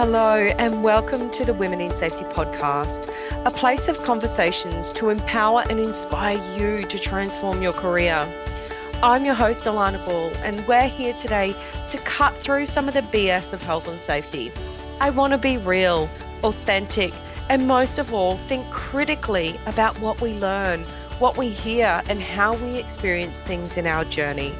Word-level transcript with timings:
Hello, 0.00 0.36
and 0.36 0.84
welcome 0.84 1.28
to 1.32 1.44
the 1.44 1.52
Women 1.52 1.80
in 1.80 1.92
Safety 1.92 2.22
podcast, 2.22 3.12
a 3.44 3.50
place 3.50 3.88
of 3.88 4.00
conversations 4.04 4.92
to 4.92 5.08
empower 5.08 5.64
and 5.68 5.80
inspire 5.80 6.38
you 6.56 6.86
to 6.86 6.98
transform 7.00 7.62
your 7.62 7.72
career. 7.72 8.24
I'm 9.02 9.24
your 9.24 9.34
host, 9.34 9.64
Alana 9.64 10.06
Ball, 10.06 10.30
and 10.44 10.64
we're 10.68 10.86
here 10.86 11.12
today 11.14 11.52
to 11.88 11.98
cut 11.98 12.36
through 12.36 12.66
some 12.66 12.86
of 12.86 12.94
the 12.94 13.02
BS 13.02 13.52
of 13.52 13.60
health 13.60 13.88
and 13.88 13.98
safety. 13.98 14.52
I 15.00 15.10
want 15.10 15.32
to 15.32 15.36
be 15.36 15.56
real, 15.56 16.08
authentic, 16.44 17.12
and 17.48 17.66
most 17.66 17.98
of 17.98 18.14
all, 18.14 18.36
think 18.36 18.70
critically 18.70 19.58
about 19.66 19.98
what 19.98 20.20
we 20.20 20.34
learn, 20.34 20.84
what 21.18 21.36
we 21.36 21.48
hear, 21.48 22.04
and 22.08 22.22
how 22.22 22.54
we 22.58 22.76
experience 22.76 23.40
things 23.40 23.76
in 23.76 23.84
our 23.84 24.04
journey. 24.04 24.54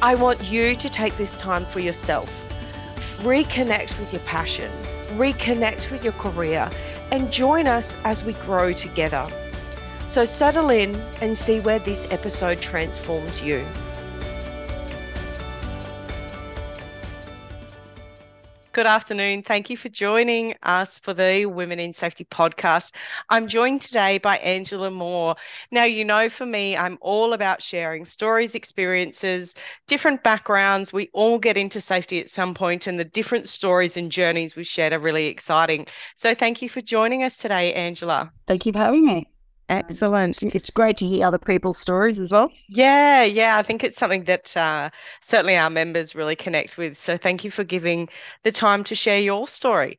I 0.00 0.14
want 0.14 0.42
you 0.42 0.74
to 0.74 0.88
take 0.88 1.18
this 1.18 1.36
time 1.36 1.66
for 1.66 1.80
yourself 1.80 2.46
reconnect 3.20 3.98
with 3.98 4.12
your 4.12 4.22
passion, 4.22 4.70
reconnect 5.16 5.90
with 5.90 6.04
your 6.04 6.12
career, 6.14 6.70
and 7.10 7.32
join 7.32 7.66
us 7.66 7.96
as 8.04 8.24
we 8.24 8.32
grow 8.34 8.72
together. 8.72 9.28
So 10.06 10.24
settle 10.24 10.70
in 10.70 10.94
and 11.20 11.36
see 11.36 11.60
where 11.60 11.78
this 11.78 12.06
episode 12.10 12.60
transforms 12.60 13.40
you. 13.40 13.66
Good 18.80 18.86
afternoon. 18.86 19.42
Thank 19.42 19.68
you 19.68 19.76
for 19.76 19.90
joining 19.90 20.54
us 20.62 20.98
for 20.98 21.12
the 21.12 21.44
Women 21.44 21.78
in 21.78 21.92
Safety 21.92 22.24
podcast. 22.24 22.92
I'm 23.28 23.46
joined 23.46 23.82
today 23.82 24.16
by 24.16 24.38
Angela 24.38 24.88
Mohr. 24.88 25.36
Now, 25.70 25.84
you 25.84 26.02
know, 26.02 26.30
for 26.30 26.46
me, 26.46 26.78
I'm 26.78 26.96
all 27.02 27.34
about 27.34 27.60
sharing 27.60 28.06
stories, 28.06 28.54
experiences, 28.54 29.54
different 29.86 30.22
backgrounds. 30.22 30.94
We 30.94 31.10
all 31.12 31.38
get 31.38 31.58
into 31.58 31.78
safety 31.82 32.20
at 32.20 32.30
some 32.30 32.54
point, 32.54 32.86
and 32.86 32.98
the 32.98 33.04
different 33.04 33.50
stories 33.50 33.98
and 33.98 34.10
journeys 34.10 34.56
we've 34.56 34.66
shared 34.66 34.94
are 34.94 34.98
really 34.98 35.26
exciting. 35.26 35.86
So, 36.16 36.34
thank 36.34 36.62
you 36.62 36.70
for 36.70 36.80
joining 36.80 37.22
us 37.22 37.36
today, 37.36 37.74
Angela. 37.74 38.32
Thank 38.46 38.64
you 38.64 38.72
for 38.72 38.78
having 38.78 39.04
me. 39.04 39.29
Excellent. 39.70 40.42
It's 40.42 40.68
great 40.68 40.96
to 40.96 41.06
hear 41.06 41.26
other 41.26 41.38
people's 41.38 41.78
stories 41.78 42.18
as 42.18 42.32
well. 42.32 42.50
Yeah, 42.68 43.22
yeah. 43.22 43.56
I 43.56 43.62
think 43.62 43.84
it's 43.84 43.98
something 43.98 44.24
that 44.24 44.56
uh, 44.56 44.90
certainly 45.20 45.56
our 45.56 45.70
members 45.70 46.14
really 46.16 46.34
connect 46.34 46.76
with. 46.76 46.98
So 46.98 47.16
thank 47.16 47.44
you 47.44 47.52
for 47.52 47.62
giving 47.62 48.08
the 48.42 48.50
time 48.50 48.82
to 48.84 48.96
share 48.96 49.20
your 49.20 49.46
story. 49.46 49.98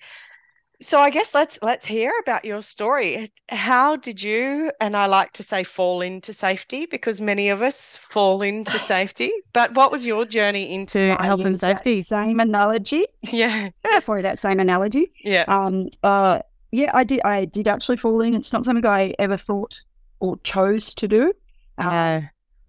So 0.82 0.98
I 0.98 1.12
guess 1.12 1.36
let's 1.36 1.60
let's 1.62 1.86
hear 1.86 2.12
about 2.22 2.44
your 2.44 2.62
story. 2.64 3.30
How 3.50 3.96
did 3.96 4.22
you 4.22 4.72
and 4.82 4.98
I 4.98 5.06
like 5.06 5.32
to 5.34 5.44
say 5.44 5.64
fall 5.64 6.02
into 6.02 6.34
safety 6.34 6.88
because 6.88 7.22
many 7.22 7.50
of 7.50 7.62
us 7.62 7.98
fall 8.10 8.42
into 8.42 8.80
safety. 8.80 9.32
But 9.54 9.76
what 9.76 9.92
was 9.92 10.08
your 10.08 10.26
journey 10.26 10.74
into 10.74 11.16
I 11.20 11.26
health 11.28 11.46
and 11.46 11.60
safety? 11.60 12.02
Same 12.02 12.40
analogy. 12.40 13.06
Yeah. 13.22 13.70
For 14.02 14.22
that 14.22 14.40
same 14.40 14.60
analogy. 14.60 15.14
Yeah. 15.24 15.46
Um. 15.48 15.90
Uh 16.04 16.40
yeah, 16.72 16.92
I 16.94 17.04
did. 17.04 17.22
I 17.24 17.46
did 17.46 17.68
actually 17.68 17.98
fall 17.98 18.22
in. 18.22 18.34
It's 18.34 18.54
not 18.54 18.66
something 18.66 18.86
I 18.86 19.14
ever 19.20 19.38
thought 19.38 19.82
or 20.20 20.38
chose 20.40 20.94
to 20.96 21.08
do. 21.08 21.34
Uh, 21.78 22.22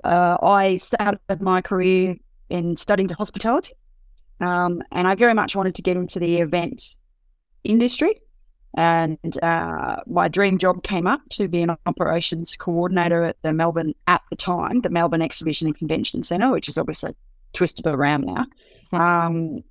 uh, 0.04 0.36
I 0.42 0.76
started 0.76 1.40
my 1.40 1.60
career 1.60 2.16
in 2.50 2.76
studying 2.76 3.08
to 3.08 3.14
hospitality, 3.14 3.74
um, 4.40 4.82
and 4.90 5.06
I 5.06 5.14
very 5.14 5.34
much 5.34 5.54
wanted 5.54 5.74
to 5.76 5.82
get 5.82 5.96
into 5.96 6.18
the 6.18 6.38
event 6.38 6.96
industry. 7.64 8.20
And 8.74 9.38
uh, 9.42 9.96
my 10.06 10.28
dream 10.28 10.56
job 10.56 10.82
came 10.82 11.06
up 11.06 11.20
to 11.32 11.46
be 11.46 11.60
an 11.60 11.76
operations 11.84 12.56
coordinator 12.56 13.22
at 13.22 13.36
the 13.42 13.52
Melbourne, 13.52 13.94
at 14.06 14.22
the 14.30 14.36
time, 14.36 14.80
the 14.80 14.88
Melbourne 14.88 15.20
Exhibition 15.20 15.66
and 15.66 15.76
Convention 15.76 16.22
Centre, 16.22 16.50
which 16.50 16.70
is 16.70 16.78
obviously 16.78 17.14
twisted 17.52 17.86
around 17.86 18.24
now. 18.24 18.46
Um, 18.92 19.64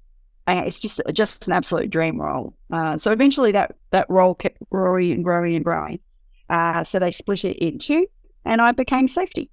it's 0.48 0.80
just 0.80 1.02
just 1.14 1.48
an 1.48 1.54
absolute 1.54 1.90
dream 1.90 2.20
role. 2.20 2.56
Uh, 2.72 2.98
so 2.98 3.12
eventually 3.12 3.52
that 3.52 3.76
that 3.92 4.10
role 4.10 4.36
kept 4.36 4.58
growing 4.70 5.12
and 5.12 5.24
growing 5.24 5.56
and 5.56 5.64
growing. 5.64 6.00
Uh, 6.50 6.84
so 6.84 7.00
they 7.00 7.12
split 7.12 7.46
it 7.46 7.58
in 7.58 7.80
two, 7.80 8.08
and 8.46 8.62
I 8.62 8.72
became 8.72 9.08
safety 9.08 9.50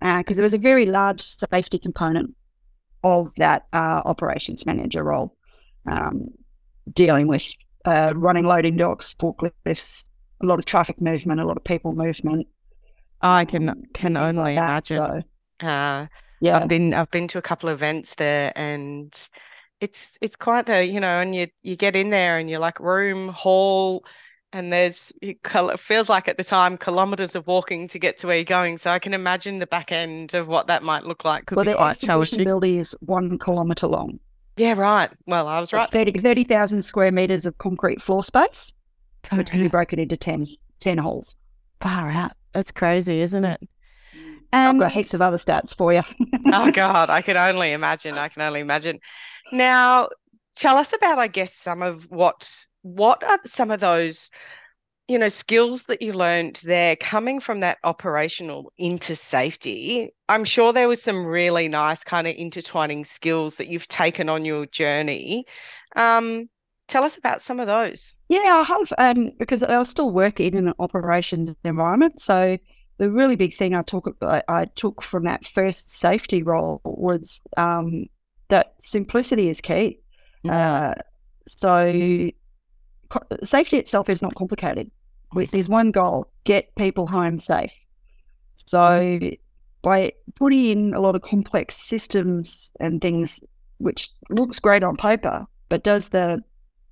because 0.00 0.36
uh, 0.36 0.36
there 0.36 0.42
was 0.42 0.54
a 0.54 0.58
very 0.58 0.86
large 0.86 1.22
safety 1.22 1.78
component 1.78 2.34
of 3.02 3.32
that 3.36 3.66
uh, 3.72 4.02
operations 4.04 4.66
manager 4.66 5.02
role, 5.02 5.36
um, 5.86 6.28
dealing 6.92 7.26
with 7.26 7.54
uh, 7.86 8.12
running 8.14 8.44
loading 8.44 8.76
docks, 8.76 9.14
forklifts, 9.14 10.08
a 10.42 10.46
lot 10.46 10.58
of 10.58 10.64
traffic 10.64 11.00
movement, 11.00 11.40
a 11.40 11.46
lot 11.46 11.56
of 11.56 11.64
people 11.64 11.92
movement. 11.92 12.46
I 13.20 13.44
can 13.46 13.86
can 13.94 14.16
only 14.16 14.36
like 14.36 14.56
imagine. 14.56 14.96
So, 14.98 15.66
uh, 15.66 16.06
yeah, 16.40 16.58
I've 16.58 16.68
been 16.68 16.92
I've 16.92 17.10
been 17.10 17.28
to 17.28 17.38
a 17.38 17.42
couple 17.42 17.70
of 17.70 17.78
events 17.78 18.14
there, 18.16 18.52
and 18.56 19.28
it's 19.84 20.18
it's 20.20 20.36
quite 20.36 20.66
the 20.66 20.84
you 20.84 21.00
know, 21.00 21.20
and 21.20 21.34
you 21.34 21.48
you 21.62 21.76
get 21.76 21.94
in 21.94 22.10
there 22.10 22.38
and 22.38 22.48
you're 22.48 22.58
like 22.58 22.80
room 22.80 23.28
hall, 23.28 24.04
and 24.52 24.72
there's 24.72 25.12
it 25.20 25.38
feels 25.78 26.08
like 26.08 26.28
at 26.28 26.36
the 26.36 26.44
time 26.44 26.76
kilometers 26.76 27.34
of 27.34 27.46
walking 27.46 27.86
to 27.88 27.98
get 27.98 28.16
to 28.18 28.26
where 28.26 28.36
you're 28.36 28.44
going. 28.44 28.78
So 28.78 28.90
I 28.90 28.98
can 28.98 29.14
imagine 29.14 29.58
the 29.58 29.66
back 29.66 29.92
end 29.92 30.34
of 30.34 30.48
what 30.48 30.66
that 30.68 30.82
might 30.82 31.04
look 31.04 31.24
like. 31.24 31.46
Could 31.46 31.56
well, 31.56 31.64
be 31.64 31.74
quite 31.74 31.98
challenging. 31.98 32.44
building 32.44 32.78
is 32.78 32.96
one 33.00 33.38
kilometer 33.38 33.86
long. 33.86 34.18
Yeah, 34.56 34.74
right. 34.74 35.10
Well, 35.26 35.48
I 35.48 35.58
was 35.58 35.72
right. 35.72 35.90
30,000 35.90 36.82
square 36.82 37.10
meters 37.10 37.44
of 37.44 37.58
concrete 37.58 38.00
floor 38.00 38.22
space, 38.22 38.72
which 39.32 39.50
can 39.50 39.62
be 39.62 39.68
broken 39.68 39.98
into 39.98 40.16
10, 40.16 40.46
10 40.78 40.98
holes. 40.98 41.34
Far 41.80 42.10
out. 42.10 42.32
That's 42.52 42.70
crazy, 42.70 43.20
isn't 43.20 43.44
it? 43.44 43.68
Um, 44.54 44.76
I've 44.76 44.78
got 44.78 44.92
heaps 44.92 45.14
of 45.14 45.20
other 45.20 45.36
stats 45.36 45.76
for 45.76 45.92
you. 45.92 46.02
oh 46.52 46.70
God, 46.70 47.10
I 47.10 47.22
can 47.22 47.36
only 47.36 47.72
imagine. 47.72 48.16
I 48.16 48.28
can 48.28 48.42
only 48.42 48.60
imagine. 48.60 49.00
Now, 49.50 50.10
tell 50.54 50.76
us 50.76 50.92
about, 50.92 51.18
I 51.18 51.26
guess, 51.26 51.54
some 51.54 51.82
of 51.82 52.08
what 52.10 52.48
what 52.82 53.24
are 53.24 53.40
some 53.46 53.72
of 53.72 53.80
those, 53.80 54.30
you 55.08 55.18
know, 55.18 55.28
skills 55.28 55.84
that 55.84 56.02
you 56.02 56.12
learned 56.12 56.60
there 56.64 56.94
coming 56.94 57.40
from 57.40 57.60
that 57.60 57.78
operational 57.82 58.72
into 58.78 59.16
safety. 59.16 60.10
I'm 60.28 60.44
sure 60.44 60.72
there 60.72 60.88
was 60.88 61.02
some 61.02 61.26
really 61.26 61.68
nice 61.68 62.04
kind 62.04 62.28
of 62.28 62.36
intertwining 62.36 63.04
skills 63.04 63.56
that 63.56 63.68
you've 63.68 63.88
taken 63.88 64.28
on 64.28 64.44
your 64.44 64.66
journey. 64.66 65.46
Um, 65.96 66.48
tell 66.86 67.02
us 67.02 67.16
about 67.16 67.40
some 67.40 67.58
of 67.58 67.66
those. 67.66 68.14
Yeah, 68.28 68.38
I 68.44 68.62
have, 68.62 68.92
um, 68.98 69.32
because 69.38 69.62
I 69.64 69.78
was 69.78 69.88
still 69.88 70.10
working 70.10 70.54
in 70.54 70.68
an 70.68 70.74
operations 70.78 71.54
environment, 71.64 72.20
so 72.20 72.58
the 72.98 73.10
really 73.10 73.36
big 73.36 73.54
thing 73.54 73.74
I 73.74 73.82
took 73.82 74.16
I, 74.22 74.42
I 74.48 74.64
took 74.66 75.02
from 75.02 75.24
that 75.24 75.46
first 75.46 75.90
safety 75.90 76.42
role 76.42 76.80
was 76.84 77.40
um, 77.56 78.06
that 78.48 78.74
simplicity 78.78 79.48
is 79.48 79.60
key. 79.60 79.98
Uh, 80.48 80.94
so 81.46 82.30
safety 83.42 83.78
itself 83.78 84.08
is 84.08 84.22
not 84.22 84.34
complicated. 84.34 84.90
There's 85.50 85.68
one 85.68 85.90
goal: 85.90 86.30
get 86.44 86.74
people 86.76 87.06
home 87.06 87.38
safe. 87.38 87.72
So 88.66 89.18
by 89.82 90.12
putting 90.36 90.66
in 90.66 90.94
a 90.94 91.00
lot 91.00 91.14
of 91.14 91.22
complex 91.22 91.76
systems 91.76 92.70
and 92.80 93.00
things, 93.00 93.40
which 93.78 94.10
looks 94.30 94.58
great 94.58 94.82
on 94.82 94.96
paper, 94.96 95.46
but 95.68 95.82
does 95.82 96.10
the 96.10 96.42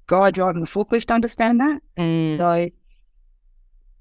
guy 0.08 0.30
driving 0.30 0.60
the 0.60 0.66
forklift 0.66 1.12
understand 1.12 1.60
that? 1.60 1.80
Mm. 1.96 2.36
So 2.36 2.70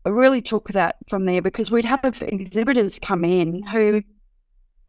really 0.10 0.42
took 0.42 0.70
that 0.70 0.96
from 1.08 1.26
there 1.26 1.42
because 1.42 1.70
we'd 1.70 1.86
have 1.86 2.04
exhibitors 2.04 3.00
come 3.00 3.24
in 3.24 3.64
who 3.64 4.02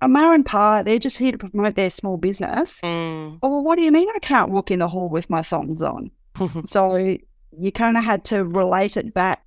are 0.00 0.08
Ma 0.08 0.32
and 0.32 0.44
Pa, 0.44 0.82
they're 0.82 0.98
just 0.98 1.18
here 1.18 1.32
to 1.32 1.38
promote 1.38 1.76
their 1.76 1.90
small 1.90 2.16
business. 2.16 2.80
Mm. 2.80 3.38
Oh, 3.42 3.48
well, 3.48 3.64
what 3.64 3.78
do 3.78 3.84
you 3.84 3.92
mean 3.92 4.08
I 4.14 4.18
can't 4.18 4.50
walk 4.50 4.70
in 4.70 4.80
the 4.80 4.88
hall 4.88 5.08
with 5.08 5.30
my 5.30 5.42
thongs 5.42 5.82
on? 5.82 6.10
so 6.64 6.96
you 6.96 7.72
kind 7.72 7.96
of 7.96 8.04
had 8.04 8.24
to 8.26 8.44
relate 8.44 8.96
it 8.96 9.12
back 9.14 9.44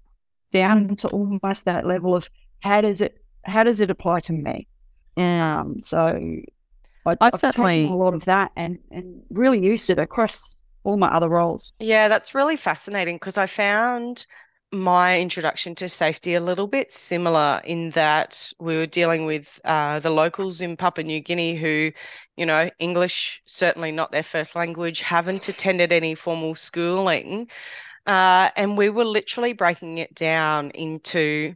down 0.52 0.96
to 0.96 1.08
almost 1.10 1.66
that 1.66 1.86
level 1.86 2.16
of 2.16 2.30
how 2.62 2.82
does 2.82 3.02
it 3.02 3.18
how 3.44 3.64
does 3.64 3.82
it 3.82 3.90
apply 3.90 4.20
to 4.22 4.34
me? 4.34 4.68
Um, 5.18 5.82
so 5.82 6.20
I, 7.06 7.18
I 7.22 7.38
certainly 7.38 7.86
a 7.86 7.92
lot 7.92 8.14
of 8.14 8.26
that 8.26 8.52
and 8.56 8.80
and 8.92 9.22
really 9.30 9.64
used 9.64 9.90
it 9.90 10.00
across 10.00 10.60
all 10.84 10.98
my 10.98 11.08
other 11.08 11.30
roles. 11.30 11.74
Yeah, 11.80 12.08
that's 12.08 12.34
really 12.34 12.56
fascinating 12.56 13.18
because 13.18 13.38
I 13.38 13.48
found 13.48 14.26
my 14.72 15.20
introduction 15.20 15.76
to 15.76 15.90
safety 15.90 16.34
a 16.34 16.42
little 16.42 16.68
bit 16.68 16.94
similar 16.94 17.62
in 17.64 17.92
that 17.92 18.52
we 18.60 18.76
were 18.76 18.86
dealing 18.86 19.26
with 19.26 19.60
uh, 19.64 20.00
the 20.00 20.10
locals 20.10 20.62
in 20.62 20.78
Papua 20.78 21.06
New 21.06 21.20
Guinea 21.22 21.56
who, 21.56 21.92
you 22.36 22.46
know, 22.46 22.70
English 22.80 23.42
certainly 23.46 23.92
not 23.92 24.12
their 24.12 24.24
first 24.24 24.56
language, 24.56 25.02
haven't 25.02 25.48
attended 25.48 25.92
any 25.92 26.16
formal 26.16 26.56
schooling. 26.56 27.50
Uh, 28.06 28.50
and 28.56 28.78
we 28.78 28.90
were 28.90 29.06
literally 29.06 29.54
breaking 29.54 29.98
it 29.98 30.14
down 30.14 30.72
into 30.72 31.56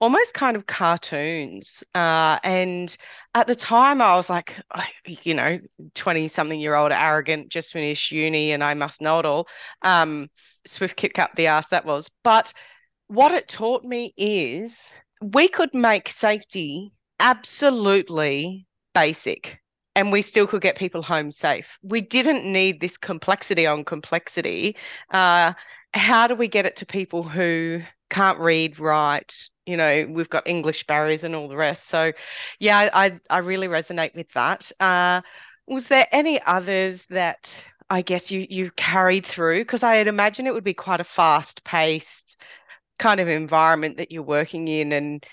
almost 0.00 0.34
kind 0.34 0.56
of 0.56 0.66
cartoons. 0.66 1.84
Uh, 1.94 2.38
and 2.42 2.96
at 3.34 3.46
the 3.46 3.54
time, 3.54 4.00
I 4.02 4.16
was 4.16 4.30
like, 4.30 4.54
you 5.06 5.34
know, 5.34 5.60
20 5.94 6.28
something 6.28 6.58
year 6.58 6.74
old, 6.74 6.92
arrogant, 6.92 7.48
just 7.50 7.72
finished 7.72 8.10
uni 8.10 8.52
and 8.52 8.64
I 8.64 8.74
must 8.74 9.00
know 9.00 9.18
it 9.18 9.26
all. 9.26 9.48
Um, 9.82 10.30
swift 10.66 10.96
kick 10.96 11.18
up 11.18 11.34
the 11.36 11.48
ass 11.48 11.68
that 11.68 11.84
was. 11.84 12.10
But 12.24 12.52
what 13.08 13.32
it 13.32 13.48
taught 13.48 13.84
me 13.84 14.14
is 14.16 14.92
we 15.22 15.48
could 15.48 15.74
make 15.74 16.08
safety 16.08 16.92
absolutely 17.18 18.66
basic. 18.94 19.60
and 19.96 20.12
we 20.12 20.22
still 20.22 20.46
could 20.46 20.62
get 20.62 20.76
people 20.78 21.02
home 21.02 21.30
safe. 21.30 21.78
We 21.82 22.00
didn't 22.00 22.50
need 22.50 22.80
this 22.80 22.96
complexity 22.96 23.66
on 23.66 23.84
complexity. 23.84 24.76
Uh, 25.10 25.52
how 25.92 26.26
do 26.28 26.34
we 26.36 26.48
get 26.48 26.66
it 26.66 26.76
to 26.76 26.86
people 26.86 27.22
who 27.24 27.82
can't 28.10 28.38
read, 28.38 28.78
write? 28.78 29.48
You 29.66 29.76
know, 29.76 30.06
we've 30.10 30.28
got 30.28 30.46
English 30.48 30.86
barriers 30.86 31.24
and 31.24 31.34
all 31.34 31.48
the 31.48 31.56
rest. 31.56 31.88
So, 31.88 32.12
yeah, 32.58 32.90
I 32.92 33.20
I 33.30 33.38
really 33.38 33.68
resonate 33.68 34.14
with 34.14 34.30
that. 34.32 34.70
Uh, 34.80 35.22
was 35.66 35.86
there 35.86 36.06
any 36.12 36.42
others 36.42 37.04
that 37.06 37.64
I 37.88 38.02
guess 38.02 38.30
you 38.30 38.46
you 38.48 38.70
carried 38.72 39.24
through? 39.26 39.60
Because 39.60 39.82
I'd 39.82 40.08
imagine 40.08 40.46
it 40.46 40.54
would 40.54 40.64
be 40.64 40.74
quite 40.74 41.00
a 41.00 41.04
fast 41.04 41.64
paced 41.64 42.42
kind 42.98 43.20
of 43.20 43.28
environment 43.28 43.96
that 43.98 44.12
you're 44.12 44.22
working 44.22 44.68
in, 44.68 44.92
and 44.92 45.24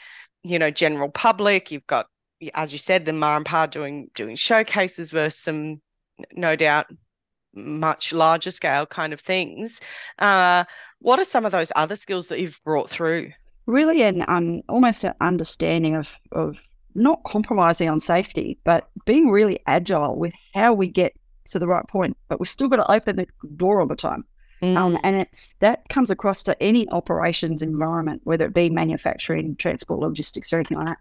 you 0.43 0.59
know, 0.59 0.71
general 0.71 1.09
public. 1.09 1.71
You've 1.71 1.87
got 1.87 2.07
as 2.53 2.71
you 2.71 2.77
said, 2.77 3.05
the 3.05 3.13
Ma 3.13 3.35
and 3.37 3.45
Pa 3.45 3.65
doing 3.65 4.09
doing 4.15 4.35
showcases 4.35 5.11
versus 5.11 5.39
some, 5.41 5.81
no 6.33 6.55
doubt, 6.55 6.87
much 7.53 8.13
larger 8.13 8.51
scale 8.51 8.85
kind 8.85 9.13
of 9.13 9.19
things. 9.21 9.79
Uh, 10.19 10.63
what 10.99 11.19
are 11.19 11.25
some 11.25 11.45
of 11.45 11.51
those 11.51 11.71
other 11.75 11.95
skills 11.95 12.27
that 12.27 12.39
you've 12.39 12.59
brought 12.63 12.89
through? 12.89 13.31
Really, 13.65 14.01
an 14.03 14.23
um, 14.27 14.61
almost 14.69 15.03
an 15.03 15.13
understanding 15.21 15.95
of 15.95 16.17
of 16.31 16.57
not 16.95 17.23
compromising 17.23 17.89
on 17.89 17.99
safety, 17.99 18.57
but 18.63 18.89
being 19.05 19.29
really 19.29 19.59
agile 19.67 20.15
with 20.15 20.33
how 20.53 20.73
we 20.73 20.87
get 20.87 21.13
to 21.45 21.59
the 21.59 21.67
right 21.67 21.87
point. 21.87 22.17
But 22.27 22.39
we've 22.39 22.49
still 22.49 22.69
got 22.69 22.77
to 22.77 22.91
open 22.91 23.17
the 23.17 23.27
door 23.55 23.81
all 23.81 23.87
the 23.87 23.95
time. 23.95 24.25
Um, 24.61 24.67
mm. 24.69 24.77
Um, 24.77 24.99
and 25.03 25.15
it's 25.17 25.55
that 25.59 25.87
comes 25.89 26.09
across 26.09 26.43
to 26.43 26.61
any 26.63 26.89
operations 26.89 27.61
environment, 27.61 28.21
whether 28.23 28.45
it 28.45 28.53
be 28.53 28.69
manufacturing, 28.69 29.55
transport, 29.57 29.99
logistics, 29.99 30.51
or 30.51 30.57
anything 30.57 30.77
like 30.77 30.87
that 30.87 30.97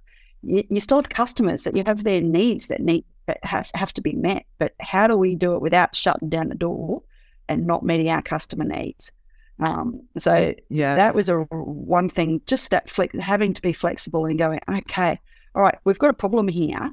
you, 0.46 0.64
you 0.68 0.80
still 0.80 0.98
have 0.98 1.08
customers 1.08 1.64
that 1.64 1.76
you 1.76 1.82
have 1.86 2.04
their 2.04 2.20
needs 2.20 2.68
that 2.68 2.80
need 2.80 3.04
that 3.26 3.44
have, 3.44 3.70
have 3.74 3.92
to 3.94 4.00
be 4.00 4.12
met. 4.12 4.44
But 4.58 4.74
how 4.80 5.06
do 5.06 5.16
we 5.16 5.34
do 5.34 5.54
it 5.56 5.62
without 5.62 5.96
shutting 5.96 6.28
down 6.28 6.48
the 6.48 6.54
door 6.54 7.02
and 7.48 7.66
not 7.66 7.84
meeting 7.84 8.08
our 8.08 8.22
customer 8.22 8.64
needs? 8.64 9.12
Um, 9.58 10.02
so 10.18 10.54
yeah, 10.68 10.96
that 10.96 11.14
was 11.14 11.28
a 11.28 11.38
one 11.40 12.08
thing. 12.08 12.40
Just 12.46 12.70
that 12.70 12.90
flex, 12.90 13.18
having 13.18 13.54
to 13.54 13.62
be 13.62 13.72
flexible 13.72 14.26
and 14.26 14.38
going, 14.38 14.60
okay, 14.68 15.18
all 15.54 15.62
right, 15.62 15.78
we've 15.84 15.98
got 15.98 16.10
a 16.10 16.14
problem 16.14 16.48
here. 16.48 16.92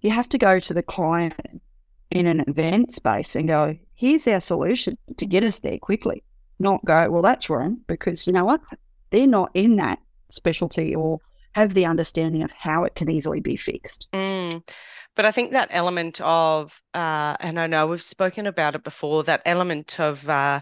You 0.00 0.10
have 0.10 0.28
to 0.30 0.38
go 0.38 0.58
to 0.58 0.74
the 0.74 0.82
client 0.82 1.34
in 2.10 2.26
an 2.26 2.40
event 2.48 2.92
space 2.92 3.36
and 3.36 3.46
go, 3.46 3.76
here's 3.94 4.26
our 4.26 4.40
solution 4.40 4.98
to 5.16 5.26
get 5.26 5.44
us 5.44 5.60
there 5.60 5.78
quickly. 5.78 6.24
Not 6.58 6.84
go, 6.84 7.08
well, 7.10 7.22
that's 7.22 7.48
wrong 7.48 7.78
because 7.86 8.26
you 8.26 8.32
know 8.32 8.44
what? 8.44 8.60
They're 9.10 9.26
not 9.26 9.50
in 9.54 9.76
that 9.76 9.98
specialty 10.28 10.94
or 10.94 11.20
have 11.52 11.74
the 11.74 11.86
understanding 11.86 12.42
of 12.42 12.52
how 12.52 12.84
it 12.84 12.94
can 12.94 13.10
easily 13.10 13.40
be 13.40 13.56
fixed. 13.56 14.08
Mm. 14.12 14.62
But 15.16 15.26
I 15.26 15.32
think 15.32 15.52
that 15.52 15.68
element 15.70 16.20
of, 16.20 16.80
uh, 16.94 17.36
and 17.40 17.58
I 17.58 17.66
know 17.66 17.86
we've 17.86 18.02
spoken 18.02 18.46
about 18.46 18.74
it 18.74 18.84
before, 18.84 19.24
that 19.24 19.42
element 19.44 19.98
of 19.98 20.28
uh, 20.28 20.60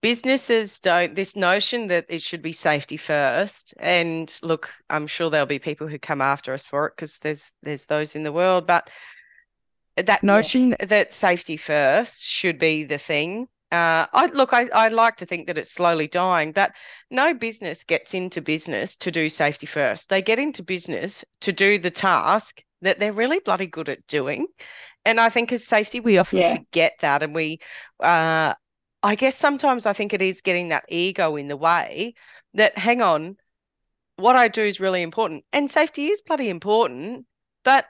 businesses 0.00 0.80
don't, 0.80 1.14
this 1.14 1.36
notion 1.36 1.88
that 1.88 2.06
it 2.08 2.22
should 2.22 2.42
be 2.42 2.52
safety 2.52 2.96
first. 2.96 3.74
And 3.78 4.32
look, 4.42 4.70
I'm 4.88 5.06
sure 5.06 5.30
there'll 5.30 5.46
be 5.46 5.58
people 5.58 5.88
who 5.88 5.98
come 5.98 6.20
after 6.20 6.52
us 6.52 6.66
for 6.66 6.86
it 6.86 6.94
because 6.96 7.18
there's 7.18 7.50
there's 7.62 7.86
those 7.86 8.16
in 8.16 8.22
the 8.22 8.32
world, 8.32 8.66
but 8.66 8.90
that 9.96 10.22
notion 10.22 10.76
that 10.80 11.12
safety 11.12 11.56
first 11.56 12.22
should 12.22 12.58
be 12.58 12.84
the 12.84 12.98
thing 12.98 13.48
uh, 13.70 14.06
I 14.14 14.26
look, 14.32 14.54
I, 14.54 14.68
I 14.74 14.88
like 14.88 15.16
to 15.16 15.26
think 15.26 15.46
that 15.46 15.58
it's 15.58 15.70
slowly 15.70 16.08
dying, 16.08 16.52
but 16.52 16.72
no 17.10 17.34
business 17.34 17.84
gets 17.84 18.14
into 18.14 18.40
business 18.40 18.96
to 18.96 19.10
do 19.10 19.28
safety 19.28 19.66
first. 19.66 20.08
They 20.08 20.22
get 20.22 20.38
into 20.38 20.62
business 20.62 21.22
to 21.42 21.52
do 21.52 21.78
the 21.78 21.90
task 21.90 22.62
that 22.80 22.98
they're 22.98 23.12
really 23.12 23.40
bloody 23.40 23.66
good 23.66 23.90
at 23.90 24.06
doing. 24.06 24.46
And 25.04 25.20
I 25.20 25.28
think 25.28 25.52
as 25.52 25.64
safety, 25.64 26.00
we 26.00 26.16
often 26.16 26.38
yeah. 26.38 26.56
forget 26.56 26.94
that. 27.00 27.22
And 27.22 27.34
we, 27.34 27.58
uh, 28.00 28.54
I 29.02 29.14
guess 29.14 29.36
sometimes 29.36 29.86
I 29.86 29.92
think 29.92 30.12
it 30.12 30.22
is 30.22 30.40
getting 30.40 30.68
that 30.68 30.84
ego 30.88 31.36
in 31.36 31.48
the 31.48 31.56
way 31.56 32.14
that, 32.54 32.76
hang 32.76 33.00
on, 33.00 33.36
what 34.16 34.36
I 34.36 34.48
do 34.48 34.64
is 34.64 34.80
really 34.80 35.02
important. 35.02 35.44
And 35.52 35.70
safety 35.70 36.08
is 36.08 36.22
bloody 36.22 36.48
important, 36.48 37.26
but 37.64 37.86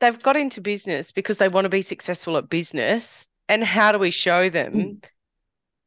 they've 0.00 0.22
got 0.22 0.36
into 0.36 0.60
business 0.60 1.12
because 1.12 1.38
they 1.38 1.48
want 1.48 1.66
to 1.66 1.70
be 1.70 1.82
successful 1.82 2.36
at 2.36 2.48
business 2.48 3.28
and 3.48 3.62
how 3.62 3.92
do 3.92 3.98
we 3.98 4.10
show 4.10 4.48
them 4.50 4.72
mm. 4.72 5.04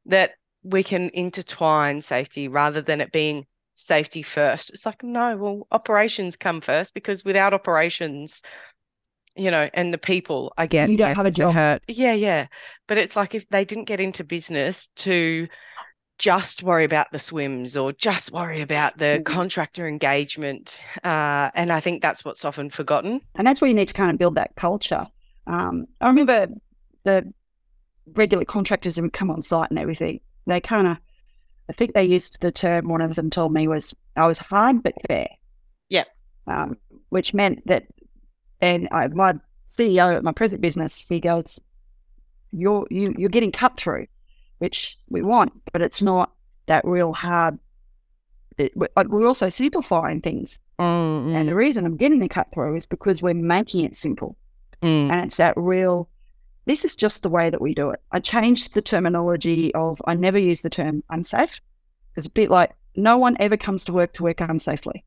that 0.05 0.31
we 0.63 0.83
can 0.83 1.09
intertwine 1.13 1.99
safety 1.99 2.47
rather 2.47 2.81
than 2.81 3.01
it 3.01 3.11
being 3.11 3.45
safety 3.75 4.21
first 4.21 4.69
it's 4.69 4.85
like 4.85 5.01
no 5.01 5.35
well 5.35 5.67
operations 5.71 6.35
come 6.35 6.61
first 6.61 6.93
because 6.93 7.25
without 7.25 7.55
operations 7.55 8.43
you 9.35 9.49
know 9.49 9.69
and 9.73 9.93
the 9.93 9.97
people 9.97 10.53
i 10.57 10.67
get 10.67 10.89
you 10.89 10.97
don't 10.97 11.15
have 11.15 11.25
a 11.25 11.31
job 11.31 11.53
hurt 11.53 11.81
yeah 11.87 12.13
yeah 12.13 12.47
but 12.87 12.97
it's 12.97 13.15
like 13.15 13.33
if 13.33 13.47
they 13.49 13.65
didn't 13.65 13.85
get 13.85 13.99
into 13.99 14.23
business 14.23 14.87
to 14.95 15.47
just 16.19 16.61
worry 16.61 16.83
about 16.83 17.11
the 17.11 17.17
SWMS 17.17 17.81
or 17.81 17.91
just 17.91 18.31
worry 18.31 18.61
about 18.61 18.97
the 18.99 19.05
mm-hmm. 19.05 19.23
contractor 19.23 19.87
engagement 19.87 20.81
uh, 21.03 21.49
and 21.55 21.71
i 21.73 21.79
think 21.79 22.01
that's 22.01 22.23
what's 22.23 22.45
often 22.45 22.69
forgotten 22.69 23.19
and 23.35 23.47
that's 23.47 23.61
where 23.61 23.67
you 23.67 23.73
need 23.73 23.87
to 23.87 23.93
kind 23.93 24.11
of 24.11 24.17
build 24.17 24.35
that 24.35 24.55
culture 24.55 25.07
um, 25.47 25.87
i 25.99 26.07
remember 26.07 26.47
the 27.03 27.33
regular 28.13 28.45
contractors 28.45 28.97
and 28.97 29.11
come 29.11 29.31
on 29.31 29.41
site 29.41 29.69
and 29.69 29.79
everything, 29.79 30.19
they 30.45 30.59
kind 30.59 30.87
of, 30.87 30.97
I 31.69 31.73
think 31.73 31.93
they 31.93 32.03
used 32.03 32.39
the 32.41 32.51
term, 32.51 32.89
one 32.89 33.01
of 33.01 33.15
them 33.15 33.29
told 33.29 33.53
me 33.53 33.67
was, 33.67 33.93
I 34.15 34.27
was 34.27 34.37
hard 34.37 34.83
but 34.83 34.93
fair. 35.07 35.27
Yeah. 35.89 36.03
Um, 36.47 36.77
which 37.09 37.33
meant 37.33 37.65
that, 37.67 37.85
and 38.63 38.87
I, 38.91 39.07
my 39.07 39.33
CEO 39.67 40.15
at 40.15 40.23
my 40.23 40.31
present 40.31 40.61
business, 40.61 41.05
he 41.07 41.19
goes, 41.19 41.59
you're, 42.51 42.87
you, 42.89 43.13
you're 43.17 43.29
getting 43.29 43.51
cut 43.51 43.77
through, 43.77 44.07
which 44.59 44.97
we 45.09 45.21
want, 45.21 45.53
but 45.71 45.81
it's 45.81 46.01
not 46.01 46.31
that 46.67 46.85
real 46.85 47.13
hard. 47.13 47.59
It, 48.57 48.71
we're 48.75 49.27
also 49.27 49.49
simplifying 49.49 50.21
things. 50.21 50.59
Mm-hmm. 50.79 51.35
And 51.35 51.49
the 51.49 51.55
reason 51.55 51.85
I'm 51.85 51.97
getting 51.97 52.19
the 52.19 52.27
cut 52.27 52.47
through 52.53 52.75
is 52.75 52.85
because 52.85 53.21
we're 53.21 53.33
making 53.33 53.85
it 53.85 53.95
simple. 53.95 54.37
Mm. 54.81 55.11
And 55.11 55.25
it's 55.25 55.37
that 55.37 55.55
real 55.57 56.09
this 56.65 56.85
is 56.85 56.95
just 56.95 57.23
the 57.23 57.29
way 57.29 57.49
that 57.49 57.61
we 57.61 57.73
do 57.73 57.89
it. 57.89 58.01
I 58.11 58.19
changed 58.19 58.73
the 58.73 58.81
terminology 58.81 59.73
of, 59.75 60.01
I 60.05 60.13
never 60.13 60.39
use 60.39 60.61
the 60.61 60.69
term 60.69 61.03
unsafe. 61.09 61.59
It's 62.15 62.27
a 62.27 62.31
bit 62.31 62.49
like 62.49 62.71
no 62.95 63.17
one 63.17 63.35
ever 63.39 63.57
comes 63.57 63.83
to 63.85 63.93
work 63.93 64.13
to 64.13 64.23
work 64.23 64.37
unsafely. 64.37 65.03